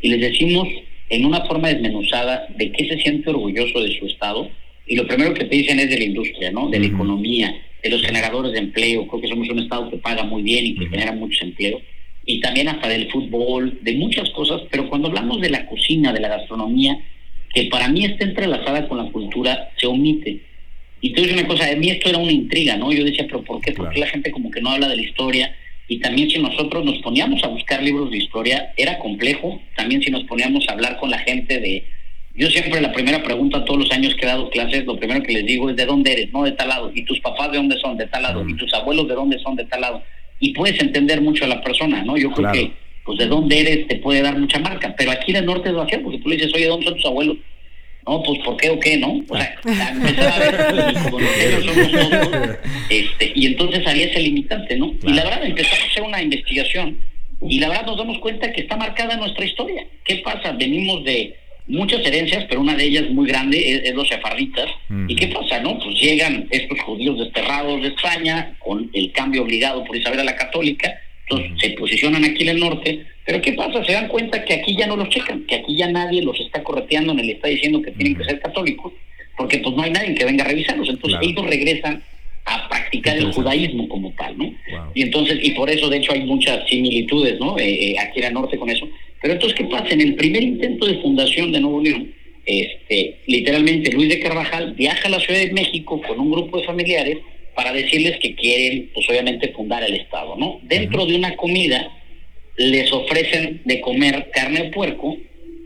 [0.00, 0.68] y les decimos
[1.14, 4.50] en una forma desmenuzada de qué se siente orgulloso de su estado,
[4.86, 6.68] y lo primero que te dicen es de la industria, ¿no?
[6.68, 10.24] De la economía, de los generadores de empleo, creo que somos un estado que paga
[10.24, 11.82] muy bien y que genera muchos empleos,
[12.26, 16.20] y también hasta del fútbol, de muchas cosas, pero cuando hablamos de la cocina, de
[16.20, 16.98] la gastronomía,
[17.52, 20.40] que para mí está entrelazada con la cultura, se omite.
[21.00, 22.90] Y te una cosa, a mí esto era una intriga, ¿no?
[22.90, 23.72] Yo decía, pero ¿por qué?
[23.72, 25.54] Porque la gente como que no habla de la historia?
[25.88, 30.10] Y también si nosotros nos poníamos a buscar libros de historia, era complejo, también si
[30.10, 31.84] nos poníamos a hablar con la gente de,
[32.34, 35.32] yo siempre la primera pregunta todos los años que he dado clases, lo primero que
[35.32, 37.78] les digo es de dónde eres, no de tal lado, y tus papás de dónde
[37.78, 40.02] son, de tal lado, y tus abuelos de dónde son, de tal lado.
[40.40, 42.16] Y puedes entender mucho a la persona, ¿no?
[42.16, 42.72] Yo creo que,
[43.04, 45.74] pues de dónde eres te puede dar mucha marca, pero aquí en el norte es
[45.74, 47.36] vacío, porque tú le dices, oye, ¿dónde son tus abuelos?
[48.06, 49.22] No, pues ¿por qué o qué, no?
[49.28, 49.54] O sea,
[51.10, 51.22] como somos
[52.90, 54.94] este, y entonces salía ese limitante, ¿no?
[55.02, 56.98] Y la verdad empezamos a hacer una investigación
[57.40, 59.86] y la verdad nos damos cuenta que está marcada nuestra historia.
[60.04, 60.52] ¿Qué pasa?
[60.52, 61.36] Venimos de
[61.66, 64.66] muchas herencias, pero una de ellas muy grande es, los sefarditas.
[65.08, 65.78] ¿Y qué pasa, no?
[65.78, 70.94] Pues llegan estos judíos desterrados de España con el cambio obligado por Isabel la Católica,
[71.28, 73.84] entonces se posicionan aquí en el norte, pero ¿qué pasa?
[73.84, 76.62] Se dan cuenta que aquí ya no los checan, que aquí ya nadie los está
[76.62, 78.92] correteando ni le está diciendo que tienen que ser católicos,
[79.36, 80.88] porque pues no hay nadie que venga a revisarlos.
[80.88, 82.02] Entonces ellos regresan
[82.44, 84.52] a practicar el judaísmo como tal, ¿no?
[84.94, 87.58] Y entonces, y por eso de hecho hay muchas similitudes, ¿no?
[87.58, 88.86] Eh, eh, aquí en el norte con eso.
[89.22, 89.88] Pero entonces, ¿qué pasa?
[89.88, 92.12] En el primer intento de fundación de Nuevo León,
[92.44, 96.66] este, literalmente Luis de Carvajal viaja a la Ciudad de México con un grupo de
[96.66, 97.18] familiares
[97.54, 100.60] para decirles que quieren, pues obviamente, fundar el Estado, ¿no?
[100.62, 101.90] Dentro de una comida
[102.56, 105.16] les ofrecen de comer carne de puerco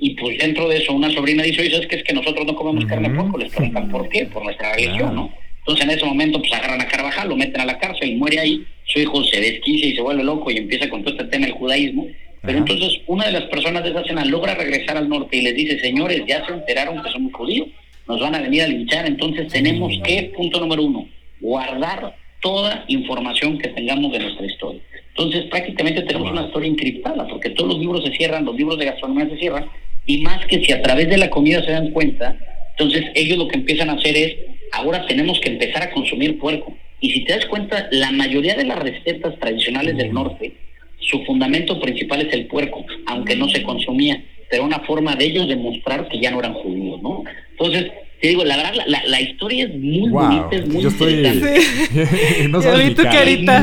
[0.01, 1.97] y pues dentro de eso una sobrina dice, oye, ¿sabes qué?
[1.97, 5.15] Es que nosotros no comemos carne de puerco, les preguntan por qué, por nuestra religión,
[5.15, 5.33] ¿no?
[5.59, 8.39] Entonces en ese momento pues agarran a Carvajal, lo meten a la cárcel y muere
[8.39, 11.47] ahí, su hijo se desquicia y se vuelve loco y empieza con todo este tema
[11.47, 12.07] del judaísmo,
[12.43, 15.55] pero entonces una de las personas de esa cena logra regresar al norte y les
[15.55, 17.69] dice, señores, ya se enteraron que somos judíos,
[18.07, 21.07] nos van a venir a linchar, entonces tenemos que, punto número uno,
[21.41, 24.81] guardar toda información que tengamos de nuestra historia.
[25.09, 28.85] Entonces prácticamente tenemos una historia encriptada, porque todos los libros se cierran, los libros de
[28.85, 29.67] gastronomía se cierran,
[30.07, 32.39] y más que si a través de la comida se dan cuenta,
[32.71, 34.37] entonces ellos lo que empiezan a hacer es,
[34.73, 36.77] ahora tenemos que empezar a consumir puerco.
[37.01, 40.53] Y si te das cuenta, la mayoría de las recetas tradicionales del norte,
[41.01, 45.49] su fundamento principal es el puerco, aunque no se consumía, pero una forma de ellos
[45.49, 47.25] demostrar que ya no eran judíos, ¿no?
[47.51, 51.23] Entonces, te digo, la verdad, la, la, historia es muy bonita, es muy Yo estoy...
[52.49, 53.63] no sabes tu carita.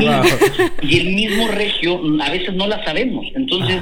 [0.82, 3.26] Y el mismo regio, a veces no la sabemos.
[3.34, 3.76] Entonces,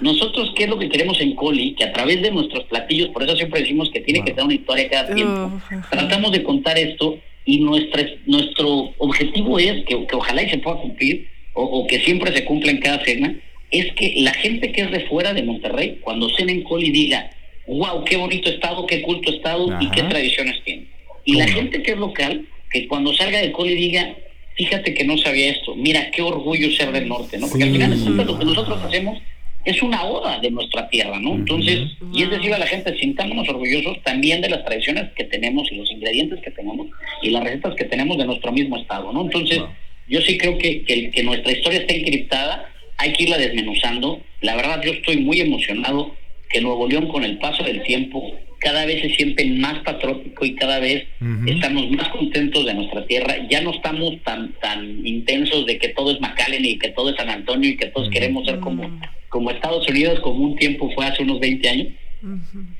[0.00, 1.74] nosotros, ¿qué es lo que queremos en Coli?
[1.74, 4.54] Que a través de nuestros platillos, por eso siempre decimos que tiene que tener una
[4.54, 5.60] historia cada tiempo,
[5.90, 10.76] tratamos de contar esto y nuestra, nuestro objetivo es, que, que ojalá y se pueda
[10.76, 13.34] cumplir, o, o que siempre se cumpla en cada cena,
[13.72, 17.30] es que la gente que es de fuera de Monterrey, cuando cena en Coli diga,
[17.66, 20.86] wow, qué bonito estado, qué culto estado y qué tradiciones tiene.
[21.24, 24.16] Y la gente que es local, que cuando salga de Coli diga,
[24.56, 27.48] fíjate que no sabía esto, mira qué orgullo ser del norte, ¿no?
[27.48, 29.18] Porque al final de lo que nosotros hacemos
[29.64, 31.34] es una oda de nuestra tierra, ¿no?
[31.34, 31.80] Entonces,
[32.12, 35.76] y es decir a la gente, sintámonos orgullosos también de las tradiciones que tenemos y
[35.76, 36.88] los ingredientes que tenemos
[37.22, 39.22] y las recetas que tenemos de nuestro mismo estado, ¿no?
[39.22, 39.60] Entonces,
[40.08, 44.22] yo sí creo que, que, que nuestra historia está encriptada, hay que irla desmenuzando.
[44.40, 46.16] La verdad, yo estoy muy emocionado
[46.50, 50.54] que Nuevo León con el paso del tiempo cada vez se siente más patriótico y
[50.54, 51.06] cada vez
[51.46, 53.36] estamos más contentos de nuestra tierra.
[53.48, 57.16] Ya no estamos tan tan intensos de que todo es McAllen y que todo es
[57.16, 61.06] San Antonio y que todos queremos ser como, como Estados Unidos, como un tiempo fue
[61.06, 61.86] hace unos 20 años.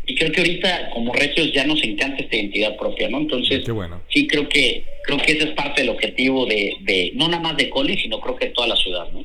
[0.07, 3.18] Y creo que ahorita como regios ya nos encanta esta identidad propia, ¿no?
[3.18, 3.64] Entonces,
[4.09, 7.57] sí creo que creo que ese es parte del objetivo de, de no nada más
[7.57, 9.25] de Coli, sino creo que de toda la ciudad, ¿no?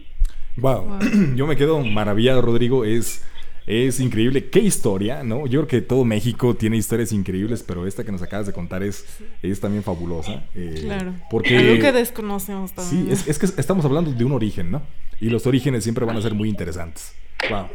[0.55, 0.99] wow.
[1.35, 2.85] Yo me quedo maravillado, Rodrigo.
[2.85, 3.25] Es
[3.67, 4.49] es increíble.
[4.49, 5.47] Qué historia, ¿no?
[5.47, 8.83] Yo creo que todo México tiene historias increíbles, pero esta que nos acabas de contar
[8.83, 9.05] es,
[9.41, 10.43] es también fabulosa.
[10.55, 11.15] Eh, claro.
[11.29, 13.15] Porque, Algo que desconocemos también.
[13.15, 14.83] Sí, es, que estamos hablando de un origen, ¿no?
[15.19, 17.15] Y los orígenes siempre van a ser muy interesantes.
[17.49, 17.67] Wow.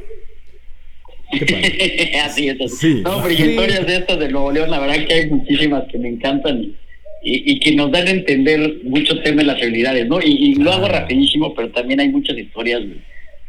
[2.25, 2.79] así es.
[2.79, 3.03] Sí.
[3.05, 6.09] No, pero historias de estas de Nuevo León, la verdad que hay muchísimas que me
[6.09, 6.75] encantan
[7.23, 10.21] y, que nos dan a entender mucho tema de las habilidades, ¿no?
[10.23, 12.83] Y, lo hago rapidísimo, pero también hay muchas historias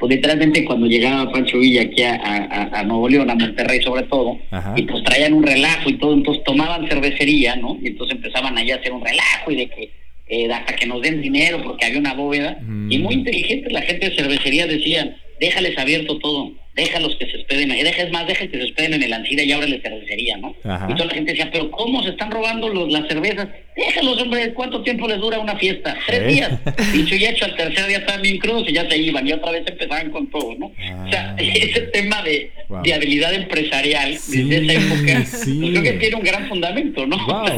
[0.02, 4.36] pues literalmente cuando llegaba Pancho Villa aquí a, Nuevo León, a Monterrey sobre todo,
[4.76, 7.78] y pues traían un relajo y todo, entonces tomaban cervecería, ¿no?
[7.80, 9.92] Y entonces empezaban allá a hacer un relajo y de que
[10.28, 12.58] eh, hasta que nos den dinero porque había una bóveda.
[12.90, 17.72] Y muy inteligente la gente de cervecería decía, déjales abierto todo déjalos que se hospeden
[17.72, 20.56] ahí, deja, es más, deja que se hospeden en el Ancira y ábrele cervecería, ¿no?
[20.90, 23.50] Y toda la gente decía, pero ¿cómo se están robando los, las cervezas?
[23.76, 25.98] Déjalos, hombre, ¿cuánto tiempo les dura una fiesta?
[26.06, 26.60] Tres días.
[26.94, 29.52] Dicho y hecho, al tercer día estaban bien crudos y ya se iban, y otra
[29.52, 30.68] vez empezaban con todo, ¿no?
[30.68, 31.36] O sea, ah.
[31.42, 32.52] ese tema de,
[32.84, 37.18] de habilidad empresarial desde esa época, pues creo que tiene un gran fundamento, ¿no?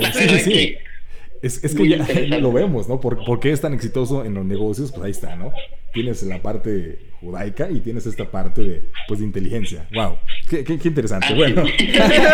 [1.44, 1.98] Es, es, que ya,
[2.40, 3.02] lo vemos, ¿no?
[3.02, 4.94] ¿Por, ¿Por, qué es tan exitoso en los negocios?
[4.94, 5.52] Pues ahí está, ¿no?
[5.92, 9.88] Tienes la parte judaica y tienes esta parte de, pues, de inteligencia.
[9.94, 10.18] ¡Wow!
[10.50, 11.34] Qué, qué, interesante.
[11.34, 11.64] Bueno.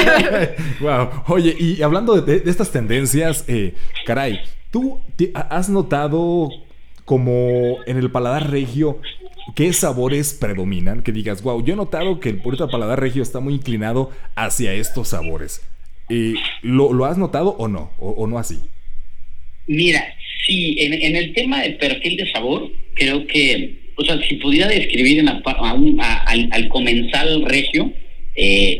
[0.79, 1.09] ¡Wow!
[1.27, 3.73] Oye, y hablando de, de estas tendencias, eh,
[4.05, 4.39] caray,
[4.71, 4.99] ¿tú
[5.33, 6.49] has notado
[7.05, 8.99] como en el paladar regio
[9.55, 11.03] ¿qué sabores predominan?
[11.03, 14.73] Que digas, wow, yo he notado que el Purita Paladar Regio está muy inclinado hacia
[14.73, 15.61] estos sabores.
[16.09, 17.91] Eh, ¿lo, has notado o no?
[17.99, 18.59] ¿O, no así?
[19.67, 20.03] Mira,
[20.45, 25.19] sí, en, el tema del perfil de sabor, creo que, o sea, si pudiera describir
[25.19, 27.91] en al, comensal regio,
[28.35, 28.77] eh,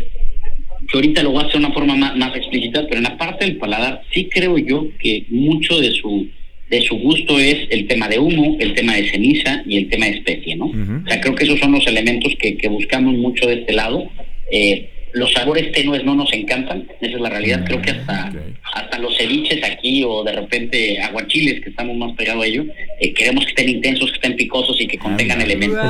[0.90, 3.18] que ahorita lo voy a hacer de una forma más, más explícita, pero en la
[3.18, 6.28] parte del paladar sí creo yo que mucho de su
[6.70, 10.06] de su gusto es el tema de humo, el tema de ceniza y el tema
[10.06, 10.68] de especie, ¿no?
[10.68, 14.08] O sea, creo que esos son los elementos que, que buscamos mucho de este lado.
[14.52, 17.64] Eh, los sabores tenues no nos encantan, esa es la realidad.
[17.66, 18.32] Creo que hasta,
[18.74, 22.66] hasta los ceviches aquí o de repente aguachiles, que estamos más pegados a ello,
[23.00, 25.84] eh, queremos que estén intensos, que estén picosos y que contengan elementos.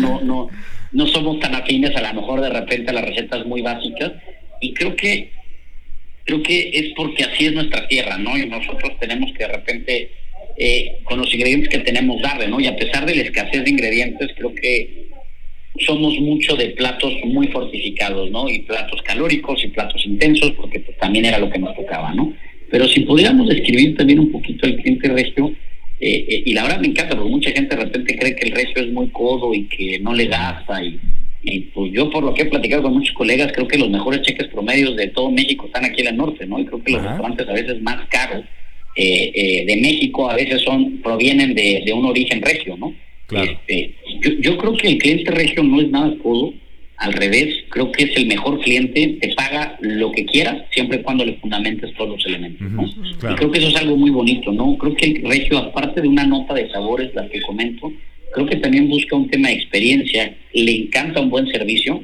[0.00, 0.48] No, no,
[0.92, 4.12] no, somos tan afines a lo mejor de repente a las recetas muy básicas.
[4.60, 5.30] Y creo que
[6.24, 8.36] creo que es porque así es nuestra tierra, ¿no?
[8.36, 10.10] Y nosotros tenemos que de repente,
[10.56, 12.58] eh, con los ingredientes que tenemos, darle, ¿no?
[12.58, 15.06] Y a pesar de la escasez de ingredientes, creo que
[15.80, 18.48] somos mucho de platos muy fortificados, ¿no?
[18.48, 22.32] Y platos calóricos y platos intensos, porque pues, también era lo que nos tocaba, ¿no?
[22.70, 25.52] Pero si pudiéramos describir también un poquito el cliente regio,
[26.00, 28.54] eh, eh, y la verdad me encanta, porque mucha gente de repente cree que el
[28.54, 30.98] regio es muy codo y que no le gasta, y,
[31.42, 34.22] y pues yo por lo que he platicado con muchos colegas, creo que los mejores
[34.22, 36.58] cheques promedios de todo México están aquí en el norte, ¿no?
[36.58, 38.44] Y creo que los restaurantes a veces más caros
[38.96, 42.94] eh, de México a veces son provienen de, de un origen regio, ¿no?
[43.30, 43.94] Este,
[44.40, 46.54] yo, creo que el cliente regio no es nada codo,
[46.98, 51.02] al revés, creo que es el mejor cliente, te paga lo que quieras, siempre y
[51.02, 52.96] cuando le fundamentes todos los elementos.
[53.22, 54.78] Y creo que eso es algo muy bonito, ¿no?
[54.78, 57.92] Creo que el regio, aparte de una nota de sabores, la que comento,
[58.32, 62.02] creo que también busca un tema de experiencia, le encanta un buen servicio.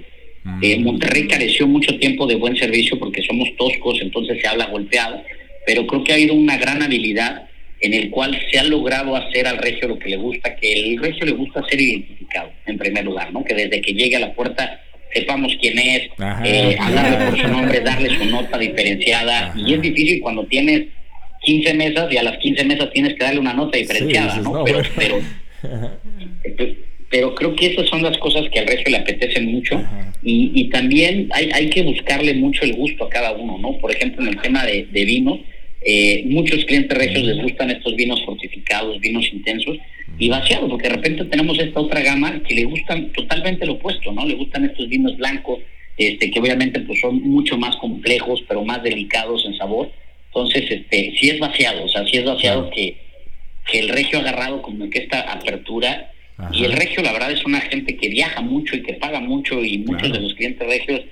[0.61, 5.23] Eh, Monterrey careció mucho tiempo de buen servicio porque somos toscos, entonces se habla golpeado,
[5.65, 7.49] pero creo que ha habido una gran habilidad
[7.83, 10.99] en el cual se ha logrado hacer al regio lo que le gusta, que el
[10.99, 13.45] regio le gusta ser identificado, en primer lugar, ¿no?
[13.45, 14.81] Que desde que llegue a la puerta
[15.13, 16.03] sepamos quién es,
[16.45, 19.53] eh, hablarle por su nombre, darle su nota diferenciada.
[19.57, 20.87] Y es difícil cuando tienes
[21.43, 24.65] 15 mesas y a las 15 mesas tienes que darle una nota diferenciada, ¿no?
[24.65, 25.21] Pero,
[27.11, 29.85] pero, creo que esas son las cosas que al regio le apetecen mucho
[30.23, 33.77] y, y, también hay, hay que buscarle mucho el gusto a cada uno, ¿no?
[33.79, 35.41] Por ejemplo, en el tema de, de vinos,
[35.85, 39.79] eh, muchos clientes regios les gustan estos vinos fortificados, vinos intensos
[40.19, 44.13] y vaciados, porque de repente tenemos esta otra gama que le gustan totalmente lo opuesto,
[44.13, 44.27] ¿no?
[44.27, 45.61] Le gustan estos vinos blancos,
[45.97, 49.91] este, que obviamente pues son mucho más complejos, pero más delicados en sabor.
[50.29, 52.97] Entonces, este, sí es vaciado, o sea, sí es vaciado que,
[53.71, 56.13] que el regio ha agarrado como que esta apertura
[56.53, 59.63] y el regio, la verdad, es una gente que viaja mucho y que paga mucho
[59.65, 61.03] y muchos de los clientes regios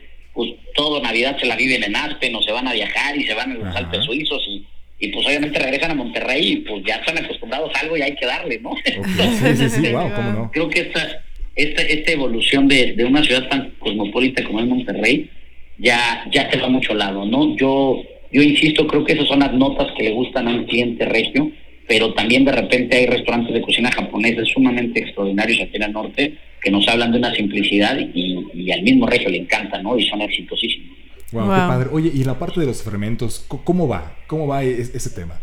[0.41, 3.35] pues todo Navidad se la viven en Aspen o se van a viajar y se
[3.35, 4.65] van a los Alpes suizos y,
[4.99, 8.15] y pues obviamente regresan a Monterrey y pues ya están acostumbrados a algo y hay
[8.15, 8.75] que darle, ¿no?
[8.85, 10.51] sí, sí, sí, wow, ¿cómo no?
[10.51, 11.23] Creo que esta,
[11.57, 15.29] esta, esta evolución de, de una ciudad tan cosmopolita como es Monterrey
[15.77, 17.55] ya, ya te va mucho lado, ¿no?
[17.57, 21.05] Yo, yo insisto, creo que esas son las notas que le gustan a un cliente
[21.05, 21.51] regio,
[21.87, 26.39] pero también de repente hay restaurantes de cocina japonesa sumamente extraordinarios aquí en el norte
[26.61, 29.99] que nos hablan de una simplicidad y, al mismo regio le encanta, ¿no?
[29.99, 30.97] Y son exitosísimos.
[31.33, 31.89] Wow, qué padre.
[31.93, 34.17] Oye, y la parte de los fermentos, ¿cómo va?
[34.27, 35.41] ¿Cómo va ese tema?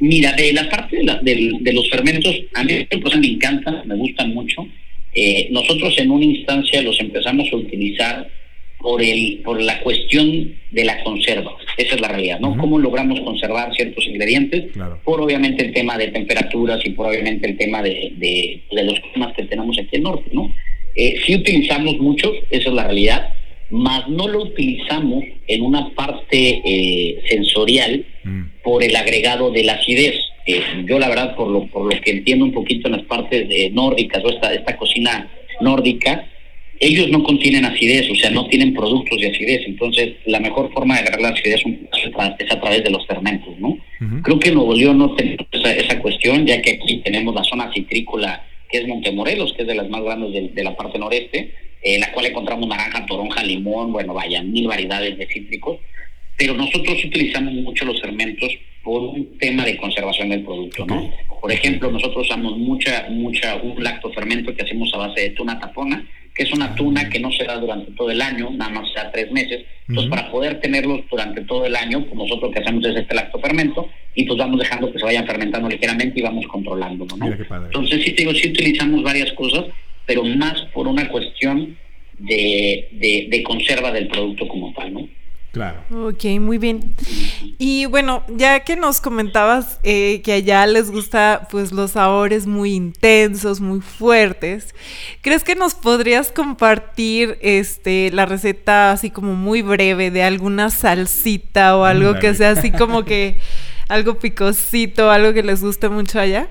[0.00, 4.66] Mira, de la parte de, los fermentos, a mí pues, me encantan, me gustan mucho.
[5.12, 8.28] Eh, nosotros en una instancia los empezamos a utilizar
[8.78, 11.56] por el por la cuestión de la conserva.
[11.76, 12.56] Esa es la realidad, ¿no?
[12.56, 14.66] ¿Cómo logramos conservar ciertos ingredientes?
[15.04, 19.34] Por obviamente el tema de temperaturas y por obviamente el tema de, de, los climas
[19.34, 20.52] que tenemos aquí en norte, ¿no?
[20.94, 23.32] Eh, sí utilizamos muchos, esa es la realidad,
[23.70, 28.42] más no lo utilizamos en una parte eh, sensorial mm.
[28.62, 30.14] por el agregado de la acidez.
[30.46, 33.48] Eh, yo la verdad, por lo, por lo que entiendo un poquito en las partes
[33.48, 36.26] de nórdicas o esta, esta cocina nórdica,
[36.80, 39.62] ellos no contienen acidez, o sea, no tienen productos de acidez.
[39.66, 43.78] Entonces, la mejor forma de agarrar la acidez es a través de los fermentos, ¿no?
[44.22, 47.72] Creo que en Nuevo León no tenemos esa, cuestión, ya que aquí tenemos la zona
[47.72, 51.52] citrícola, que es Montemorelos, que es de las más grandes de, la parte noreste,
[51.82, 55.78] en la cual encontramos naranja, toronja, limón, bueno, vaya, mil variedades de cítricos.
[56.36, 58.52] Pero nosotros utilizamos mucho los fermentos
[58.84, 61.12] por un tema de conservación del producto, ¿no?
[61.40, 66.04] Por ejemplo, nosotros usamos mucha, mucha, un lactofermento que hacemos a base de tuna tapona,
[66.38, 69.10] que es una tuna que no se da durante todo el año, nada más sea
[69.10, 69.64] tres meses.
[69.88, 73.12] Entonces, para poder tenerlos durante todo el año, pues nosotros lo que hacemos es este
[73.12, 77.26] lactofermento y pues vamos dejando que se vayan fermentando ligeramente y vamos controlándolo, ¿no?
[77.26, 79.64] Entonces, sí, digo, sí utilizamos varias cosas,
[80.06, 81.76] pero más por una cuestión
[82.20, 82.88] de,
[83.28, 85.08] de, conserva del producto como tal, ¿no?
[85.52, 85.80] Claro.
[85.90, 86.94] Ok, muy bien.
[87.58, 92.74] Y bueno, ya que nos comentabas eh, que allá les gusta pues los sabores muy
[92.74, 94.74] intensos, muy fuertes,
[95.22, 101.76] ¿crees que nos podrías compartir este la receta así como muy breve de alguna salsita
[101.76, 103.38] o algo que sea así como que
[103.88, 106.48] algo picosito, algo que les guste mucho allá?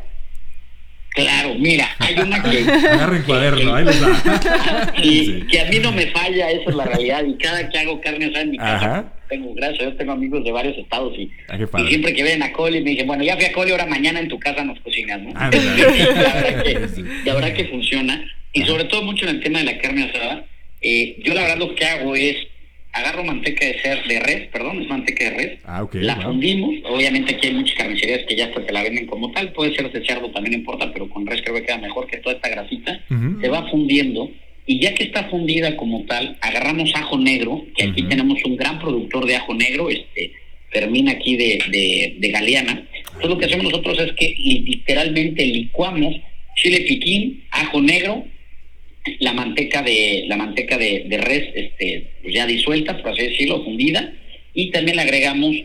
[1.17, 2.59] Claro, mira, hay una que...
[2.59, 4.93] Agarren cuaderno, ahí les da.
[5.01, 7.23] sí, que a mí no me falla, esa es la realidad.
[7.25, 10.51] Y cada que hago carne asada en mi casa, tengo, gracias, yo tengo amigos de
[10.51, 13.45] varios estados y, ah, y siempre que ven a Coli me dicen, bueno, ya fui
[13.45, 15.31] a Coli, ahora mañana en tu casa nos cocinas, ¿no?
[15.35, 18.23] Ah, la, verdad que, la verdad que funciona.
[18.53, 20.45] Y sobre todo mucho en el tema de la carne asada,
[20.81, 22.35] eh, yo la verdad lo que hago es
[22.97, 27.35] agarro manteca de ser de res, perdón, es manteca de res, ah, la fundimos, obviamente
[27.35, 30.05] aquí hay muchas carnicerías que ya hasta te la venden como tal, puede ser de
[30.05, 32.99] cerdo, también importa, pero con res creo que queda mejor que toda esta grasita,
[33.41, 34.31] se va fundiendo,
[34.65, 38.79] y ya que está fundida como tal, agarramos ajo negro, que aquí tenemos un gran
[38.79, 40.31] productor de ajo negro, este,
[40.71, 46.15] termina aquí de, de, de Galeana, entonces lo que hacemos nosotros es que literalmente licuamos
[46.55, 48.25] chile piquín, ajo negro,
[49.19, 54.13] la manteca de la manteca de, res este pues ya disuelta por así decirlo fundida
[54.53, 55.55] y también le agregamos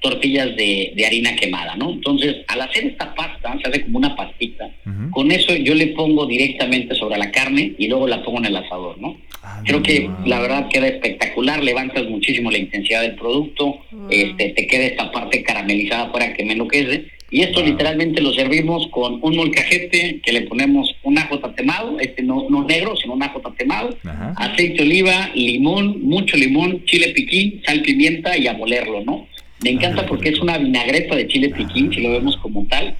[0.00, 4.70] tortillas de, harina quemada no entonces al hacer esta pasta se hace como una pastita
[5.10, 8.56] con eso yo le pongo directamente sobre la carne y luego la pongo en el
[8.56, 13.78] asador no ah, creo que la verdad queda espectacular levantas muchísimo la intensidad del producto
[14.10, 18.88] este te queda esta parte caramelizada para que me enloquece y esto literalmente lo servimos
[18.88, 23.22] con un molcajete que le ponemos un ajo tatemado, este no, no negro, sino un
[23.22, 23.96] ajo tatemado,
[24.36, 29.26] aceite de oliva, limón, mucho limón, chile piquín, sal, pimienta y a molerlo, ¿no?
[29.64, 32.94] Me encanta porque es una vinagreta de chile piquín, si lo vemos como tal,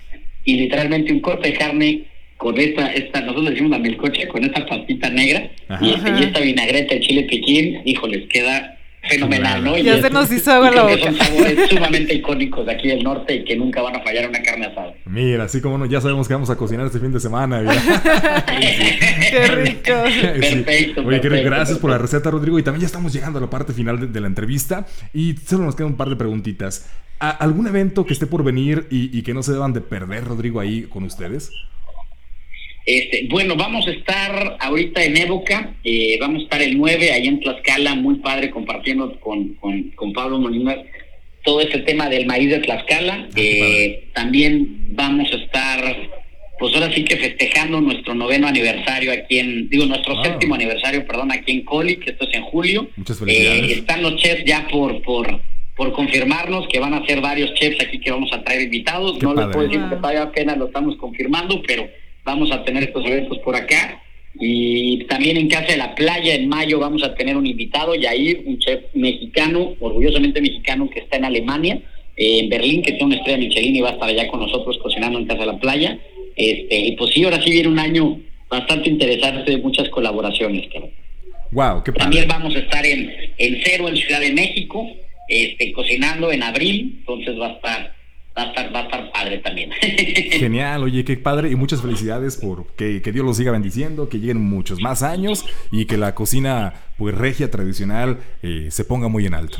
[0.46, 2.02] y literalmente un corte de carne
[2.38, 6.40] con esta, esta nosotros decimos la melcocha, con esta pastita negra, y, este, y, esta
[6.40, 8.78] vinagreta de chile piquín, híjoles, queda
[9.08, 9.76] fenomenal, ¿no?
[9.78, 10.98] Ya se nos hizo agua la boca.
[10.98, 14.42] Son sabores sumamente icónicos de aquí del norte y que nunca van a fallar una
[14.42, 14.94] carne asada.
[15.06, 17.62] Mira, así como no, ya sabemos que vamos a cocinar este fin de semana.
[19.30, 19.82] qué rico.
[19.84, 21.02] Perfecto.
[21.04, 22.58] Oye, gracias por la receta, Rodrigo.
[22.58, 25.74] Y también ya estamos llegando a la parte final de, la entrevista y solo nos
[25.74, 26.88] quedan un par de preguntitas.
[27.18, 30.58] ¿Algún evento que esté por venir y, y que no se deban de perder, Rodrigo,
[30.58, 31.52] ahí con ustedes?
[32.84, 37.28] Este, bueno, vamos a estar ahorita en Évoca, eh, vamos a estar el 9 ahí
[37.28, 40.76] en Tlaxcala, muy padre, compartiendo con, con, Pablo Molina
[41.44, 43.28] todo ese tema del maíz de Tlaxcala.
[43.28, 45.96] Ah, eh, también vamos a estar,
[46.58, 51.30] pues ahora sí que festejando nuestro noveno aniversario aquí en, digo, nuestro séptimo aniversario, perdón,
[51.30, 52.88] aquí en Coli, que esto es en julio.
[52.96, 53.62] Muchas felicidades.
[53.62, 55.40] Eh, están los chefs ya por, por,
[55.76, 59.22] por confirmarnos que van a ser varios chefs aquí que vamos a traer invitados.
[59.22, 61.88] no les puedo decir que todavía apenas lo estamos confirmando, pero
[62.24, 64.02] vamos a tener estos eventos por acá.
[64.40, 68.42] Y también en Casa de la Playa, en mayo, vamos a tener un invitado, Yair,
[68.46, 71.82] un chef mexicano, orgullosamente mexicano, que está en Alemania,
[72.16, 74.78] eh, en Berlín, que tiene una estrella Michelin y va a estar allá con nosotros
[74.82, 75.98] cocinando en Casa de la Playa.
[76.34, 78.18] Este, y pues sí, ahora sí viene un año
[78.48, 80.68] bastante interesante de muchas colaboraciones.
[81.50, 84.86] Wow, qué También vamos a estar en, en Cero, en Ciudad de México,
[85.28, 88.01] este, cocinando en abril, entonces va a estar
[88.36, 89.70] va a estar, va a estar padre también.
[90.30, 94.40] Genial, oye, qué padre y muchas felicidades por que, Dios los siga bendiciendo, que lleguen
[94.40, 99.34] muchos más años y que la cocina pues regia tradicional eh, se ponga muy en
[99.34, 99.58] alto.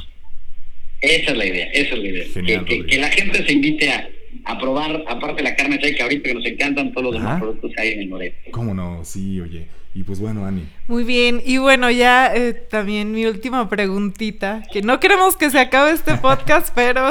[1.00, 2.64] Esa es la idea, esa es la idea.
[2.64, 4.08] que, la gente se invite a,
[4.44, 7.82] a probar, aparte la carne seca ahorita que nos encantan todos los demás productos que
[7.82, 8.50] hay en el noreste.
[8.50, 9.04] ¿Cómo no?
[9.04, 9.66] Sí, oye.
[9.94, 10.64] Y pues bueno, Ani.
[10.88, 11.42] Muy bien.
[11.44, 16.14] Y bueno, ya eh, también mi última preguntita, que no queremos que se acabe este
[16.16, 17.10] podcast, pero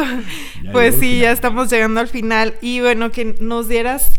[0.71, 2.55] pues sí, ya estamos llegando al final.
[2.61, 4.13] Y bueno, que nos dieras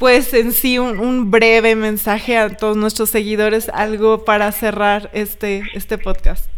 [0.00, 5.98] pues en sí un, breve mensaje a todos nuestros seguidores, algo para cerrar este, este
[5.98, 6.50] podcast.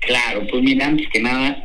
[0.00, 1.64] Claro, pues mira, antes que nada,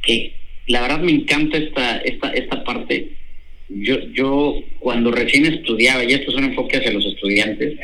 [0.00, 0.37] que
[0.68, 3.12] la verdad me encanta esta, esta, esta parte.
[3.68, 7.78] Yo, yo cuando recién estudiaba, y esto es un enfoque hacia los estudiantes,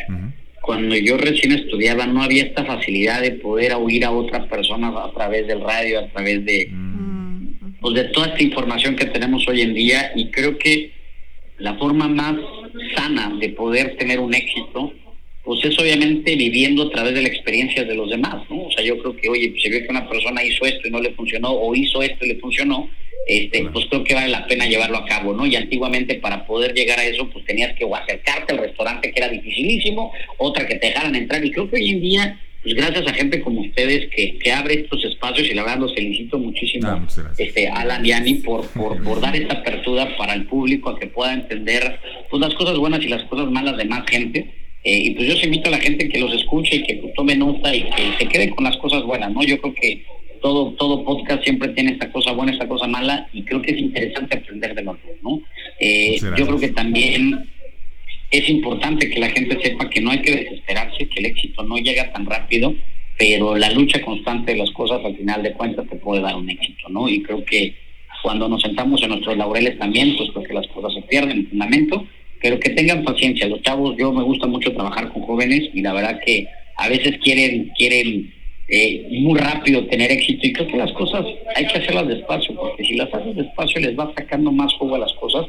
[0.60, 5.12] cuando yo recién estudiaba no había esta facilidad de poder oír a otras personas a
[5.12, 7.74] través del radio, a través de, mm.
[7.80, 10.92] pues de toda esta información que tenemos hoy en día y creo que
[11.58, 12.36] la forma más
[12.96, 14.92] sana de poder tener un éxito
[15.44, 18.62] pues es obviamente viviendo a través de la experiencia de los demás, ¿no?
[18.62, 21.00] O sea, yo creo que, oye, se ve que una persona hizo esto y no
[21.00, 22.88] le funcionó, o hizo esto y le funcionó,
[23.26, 25.46] este, pues creo que vale la pena llevarlo a cabo, ¿no?
[25.46, 29.20] Y antiguamente para poder llegar a eso, pues tenías que o acercarte al restaurante, que
[29.20, 33.06] era dificilísimo, otra que te dejaran entrar, y creo que hoy en día, pues gracias
[33.06, 36.88] a gente como ustedes que, que abre estos espacios, y la verdad los felicito muchísimo,
[36.88, 40.98] ah, este, Alan y Ani, por, por, por dar esta apertura para el público a
[40.98, 41.98] que pueda entender
[42.30, 44.63] pues las cosas buenas y las cosas malas de más gente.
[44.84, 47.34] Eh, y pues yo os invito a la gente que los escuche y que tome
[47.36, 49.42] nota y que se quede con las cosas buenas, ¿no?
[49.42, 50.04] Yo creo que
[50.42, 53.78] todo, todo podcast siempre tiene esta cosa buena, esta cosa mala, y creo que es
[53.78, 55.40] interesante aprender de los dos, ¿no?
[55.80, 57.48] Eh, yo creo que también
[58.30, 61.78] es importante que la gente sepa que no hay que desesperarse, que el éxito no
[61.78, 62.74] llega tan rápido,
[63.16, 66.50] pero la lucha constante de las cosas al final de cuentas te puede dar un
[66.50, 67.08] éxito, ¿no?
[67.08, 67.74] Y creo que
[68.22, 72.06] cuando nos sentamos en nuestros laureles también, pues porque las cosas se pierden en fundamento,
[72.44, 73.48] pero que tengan paciencia.
[73.48, 77.16] Los chavos, yo me gusta mucho trabajar con jóvenes y la verdad que a veces
[77.24, 78.34] quieren, quieren
[78.68, 81.24] eh, muy rápido tener éxito y creo que las cosas
[81.56, 84.98] hay que hacerlas despacio, porque si las haces despacio les va sacando más jugo a
[84.98, 85.46] las cosas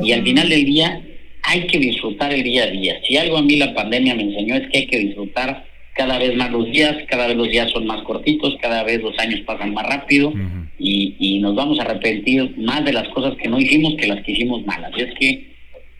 [0.00, 1.02] y al final del día
[1.42, 2.94] hay que disfrutar el día a día.
[3.08, 6.36] Si algo a mí la pandemia me enseñó es que hay que disfrutar cada vez
[6.36, 9.74] más los días, cada vez los días son más cortitos, cada vez los años pasan
[9.74, 10.32] más rápido
[10.78, 14.22] y, y, nos vamos a arrepentir más de las cosas que no hicimos que las
[14.22, 14.92] que hicimos malas.
[14.96, 15.55] Y es que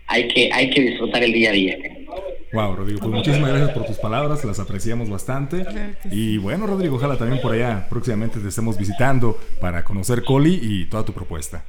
[0.06, 1.78] hay que, hay que disfrutar el día a día.
[2.52, 5.64] Wow, Rodrigo, pues muchísimas gracias por tus palabras, las apreciamos bastante.
[6.10, 10.84] Y bueno, Rodrigo, ojalá también por allá próximamente te estemos visitando para conocer Coli y
[10.86, 11.64] toda tu propuesta.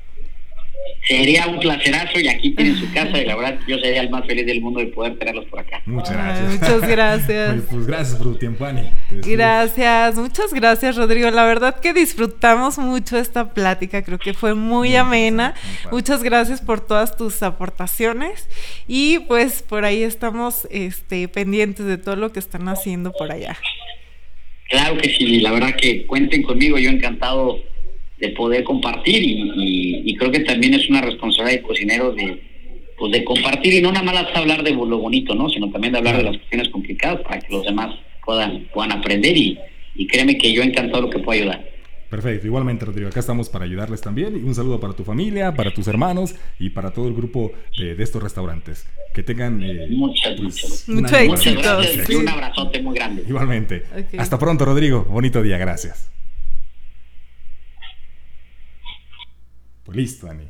[1.07, 4.25] Sería un placerazo y aquí tienen su casa y la verdad yo sería el más
[4.25, 5.81] feliz del mundo de poder tenerlos por acá.
[5.85, 6.49] Muchas gracias.
[6.51, 7.63] muchas gracias.
[7.69, 8.83] pues gracias por tu tiempo, Ani.
[9.09, 11.31] Gracias, muchas gracias, Rodrigo.
[11.31, 15.53] La verdad que disfrutamos mucho esta plática, creo que fue muy amena.
[15.91, 18.49] muchas gracias por todas tus aportaciones
[18.87, 23.57] y pues por ahí estamos este, pendientes de todo lo que están haciendo por allá.
[24.69, 27.59] Claro que sí, la verdad que cuenten conmigo, yo encantado
[28.19, 32.41] de poder compartir y, creo que también es una responsabilidad de cocineros de,
[32.97, 35.47] pues de compartir y no nada más hablar de lo bonito, ¿no?
[35.49, 37.95] sino también de hablar de las cuestiones complicadas para que los demás
[38.25, 39.59] puedan, puedan aprender y,
[40.07, 41.69] créeme que yo encantado lo que puedo ayudar.
[42.09, 45.73] Perfecto, igualmente Rodrigo, acá estamos para ayudarles también y un saludo para tu familia, para
[45.73, 48.87] tus hermanos y para todo el grupo de, estos restaurantes.
[49.13, 51.81] Que tengan eh, muchas, pues, mucho éxito.
[52.07, 53.23] y un abrazote muy grande.
[53.27, 53.83] Igualmente.
[54.17, 56.16] Hasta pronto Rodrigo, bonito día, gracias.
[59.87, 60.43] Pues listo, Ani.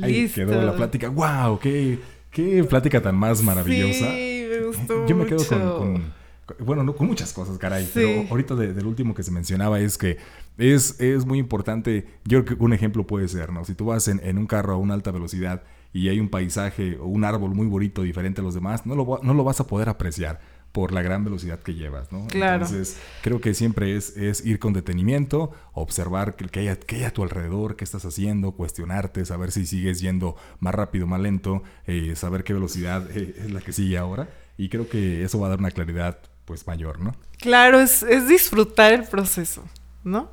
[0.00, 1.08] Ahí quedó la plática.
[1.08, 1.58] ¡Wow!
[1.58, 1.98] Qué,
[2.30, 4.08] qué plática tan más maravillosa!
[4.12, 5.44] Sí, me gustó Yo me quedo
[5.78, 6.12] con,
[6.60, 7.90] bueno, no, con muchas cosas, caray.
[7.92, 10.18] Pero ahorita del último que se mencionaba es que
[10.58, 12.06] es, es muy importante.
[12.24, 13.64] Yo creo que un ejemplo puede ser, ¿no?
[13.64, 16.96] Si tú vas en, en un carro a una alta velocidad y hay un paisaje
[17.00, 19.66] o un árbol muy bonito diferente a los demás, no lo, no lo vas a
[19.66, 20.40] poder apreciar
[20.74, 22.26] por la gran velocidad que llevas, ¿no?
[22.26, 22.64] Claro.
[22.64, 27.22] Entonces, creo que siempre es, es ir con detenimiento, observar qué hay, hay, a tu
[27.22, 32.42] alrededor, qué estás haciendo, cuestionarte, saber si sigues yendo más rápido, más lento, eh, saber
[32.42, 34.28] qué velocidad eh, es la que sigue ahora.
[34.58, 37.14] Y creo que eso va a dar una claridad, pues, mayor, ¿no?
[37.38, 39.62] Claro, es, es disfrutar el proceso,
[40.02, 40.28] ¿no?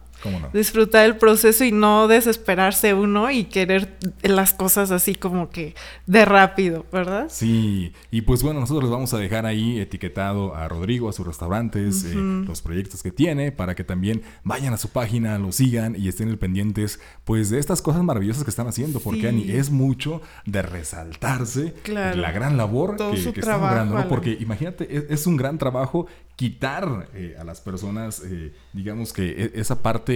[0.54, 6.26] Disfrutar el proceso y no desesperarse uno y querer las cosas así como que de
[6.26, 7.28] rápido, ¿verdad?
[7.30, 11.26] Sí, y pues bueno, nosotros les vamos a dejar ahí etiquetado a Rodrigo, a sus
[11.26, 15.96] restaurantes, eh, los proyectos que tiene, para que también vayan a su página, lo sigan
[15.98, 20.22] y estén pendientes pues de estas cosas maravillosas que están haciendo, porque Ani, es mucho
[20.46, 27.10] de resaltarse la gran labor que, están logrando, Porque imagínate, es, un gran trabajo quitar
[27.14, 30.11] eh, a las personas, eh, digamos que e, esa parte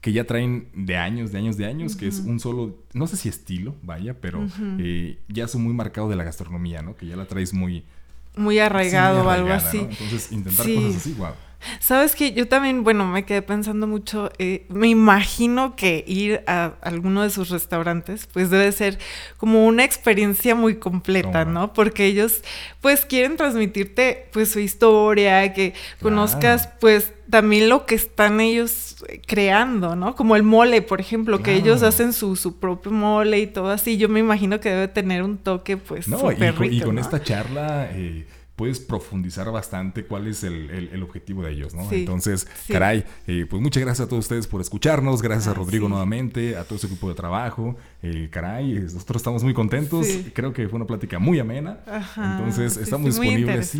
[0.00, 3.16] que ya traen de años, de años, de años, que es un solo, no sé
[3.16, 4.46] si estilo, vaya, pero
[4.78, 6.96] eh, ya son muy marcado de la gastronomía, ¿no?
[6.96, 7.84] Que ya la traes muy...
[8.36, 9.78] Muy arraigado o algo así.
[9.78, 11.32] Entonces, intentar cosas así, wow.
[11.78, 16.72] Sabes que yo también, bueno, me quedé pensando mucho, eh, me imagino que ir a
[16.80, 18.98] alguno de sus restaurantes, pues debe ser
[19.36, 21.72] como una experiencia muy completa, ¿no?
[21.72, 22.42] Porque ellos,
[22.80, 29.96] pues, quieren transmitirte, pues, su historia, que conozcas, pues, también lo que están ellos creando,
[29.96, 30.16] ¿no?
[30.16, 33.96] Como el mole, por ejemplo, que ellos hacen su, su, propio mole y todo así.
[33.96, 37.22] Yo me imagino que debe tener un toque, pues, no, súper rico, y con esta
[37.22, 37.88] charla...
[37.92, 38.26] Eh,
[38.60, 41.90] puedes profundizar bastante cuál es el, objetivo de ellos, ¿no?
[41.90, 46.58] Entonces, caray, eh, pues muchas gracias a todos ustedes por escucharnos, gracias a Rodrigo nuevamente,
[46.58, 50.76] a todo su equipo de trabajo, eh, caray, nosotros estamos muy contentos, creo que fue
[50.76, 51.80] una plática muy amena,
[52.16, 53.78] entonces estamos disponibles, sí,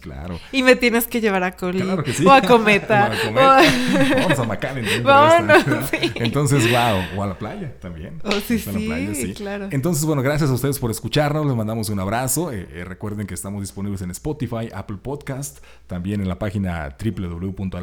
[0.00, 0.38] claro.
[0.52, 2.26] Y me tienes que llevar a Coli, claro que sí.
[2.26, 4.84] o a Cometa, vamos a Macallen,
[6.16, 8.20] entonces, wow, o a la playa también.
[8.22, 9.68] Oh, sí, sí, claro.
[9.70, 13.62] Entonces, bueno, gracias a ustedes por escucharnos, les mandamos un abrazo, eh, recuerden que estamos
[13.62, 17.78] disponibles en Spotify, Apple Podcast, también en la página www.alani.mx,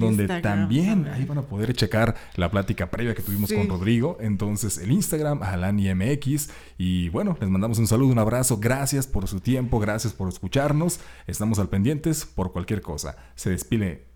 [0.00, 3.99] donde también ahí van a poder checar la plática previa que tuvimos con Rodrigo.
[4.20, 6.50] Entonces, el Instagram, AlaniMX.
[6.78, 8.58] Y bueno, les mandamos un saludo, un abrazo.
[8.58, 11.00] Gracias por su tiempo, gracias por escucharnos.
[11.26, 13.16] Estamos al pendientes por cualquier cosa.
[13.34, 14.10] Se despide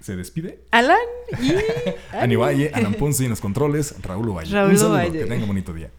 [0.00, 0.60] se despide.
[0.70, 0.98] Alan
[1.40, 1.52] y.
[2.16, 4.52] Ani Valle, Alan Ponce en los controles, Raúl Valle.
[4.52, 5.20] Raúl un saludo, Valle.
[5.20, 5.90] que tenga un bonito día.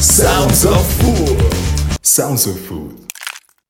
[0.00, 1.38] Sounds of Food.
[2.02, 3.03] Sounds of Food.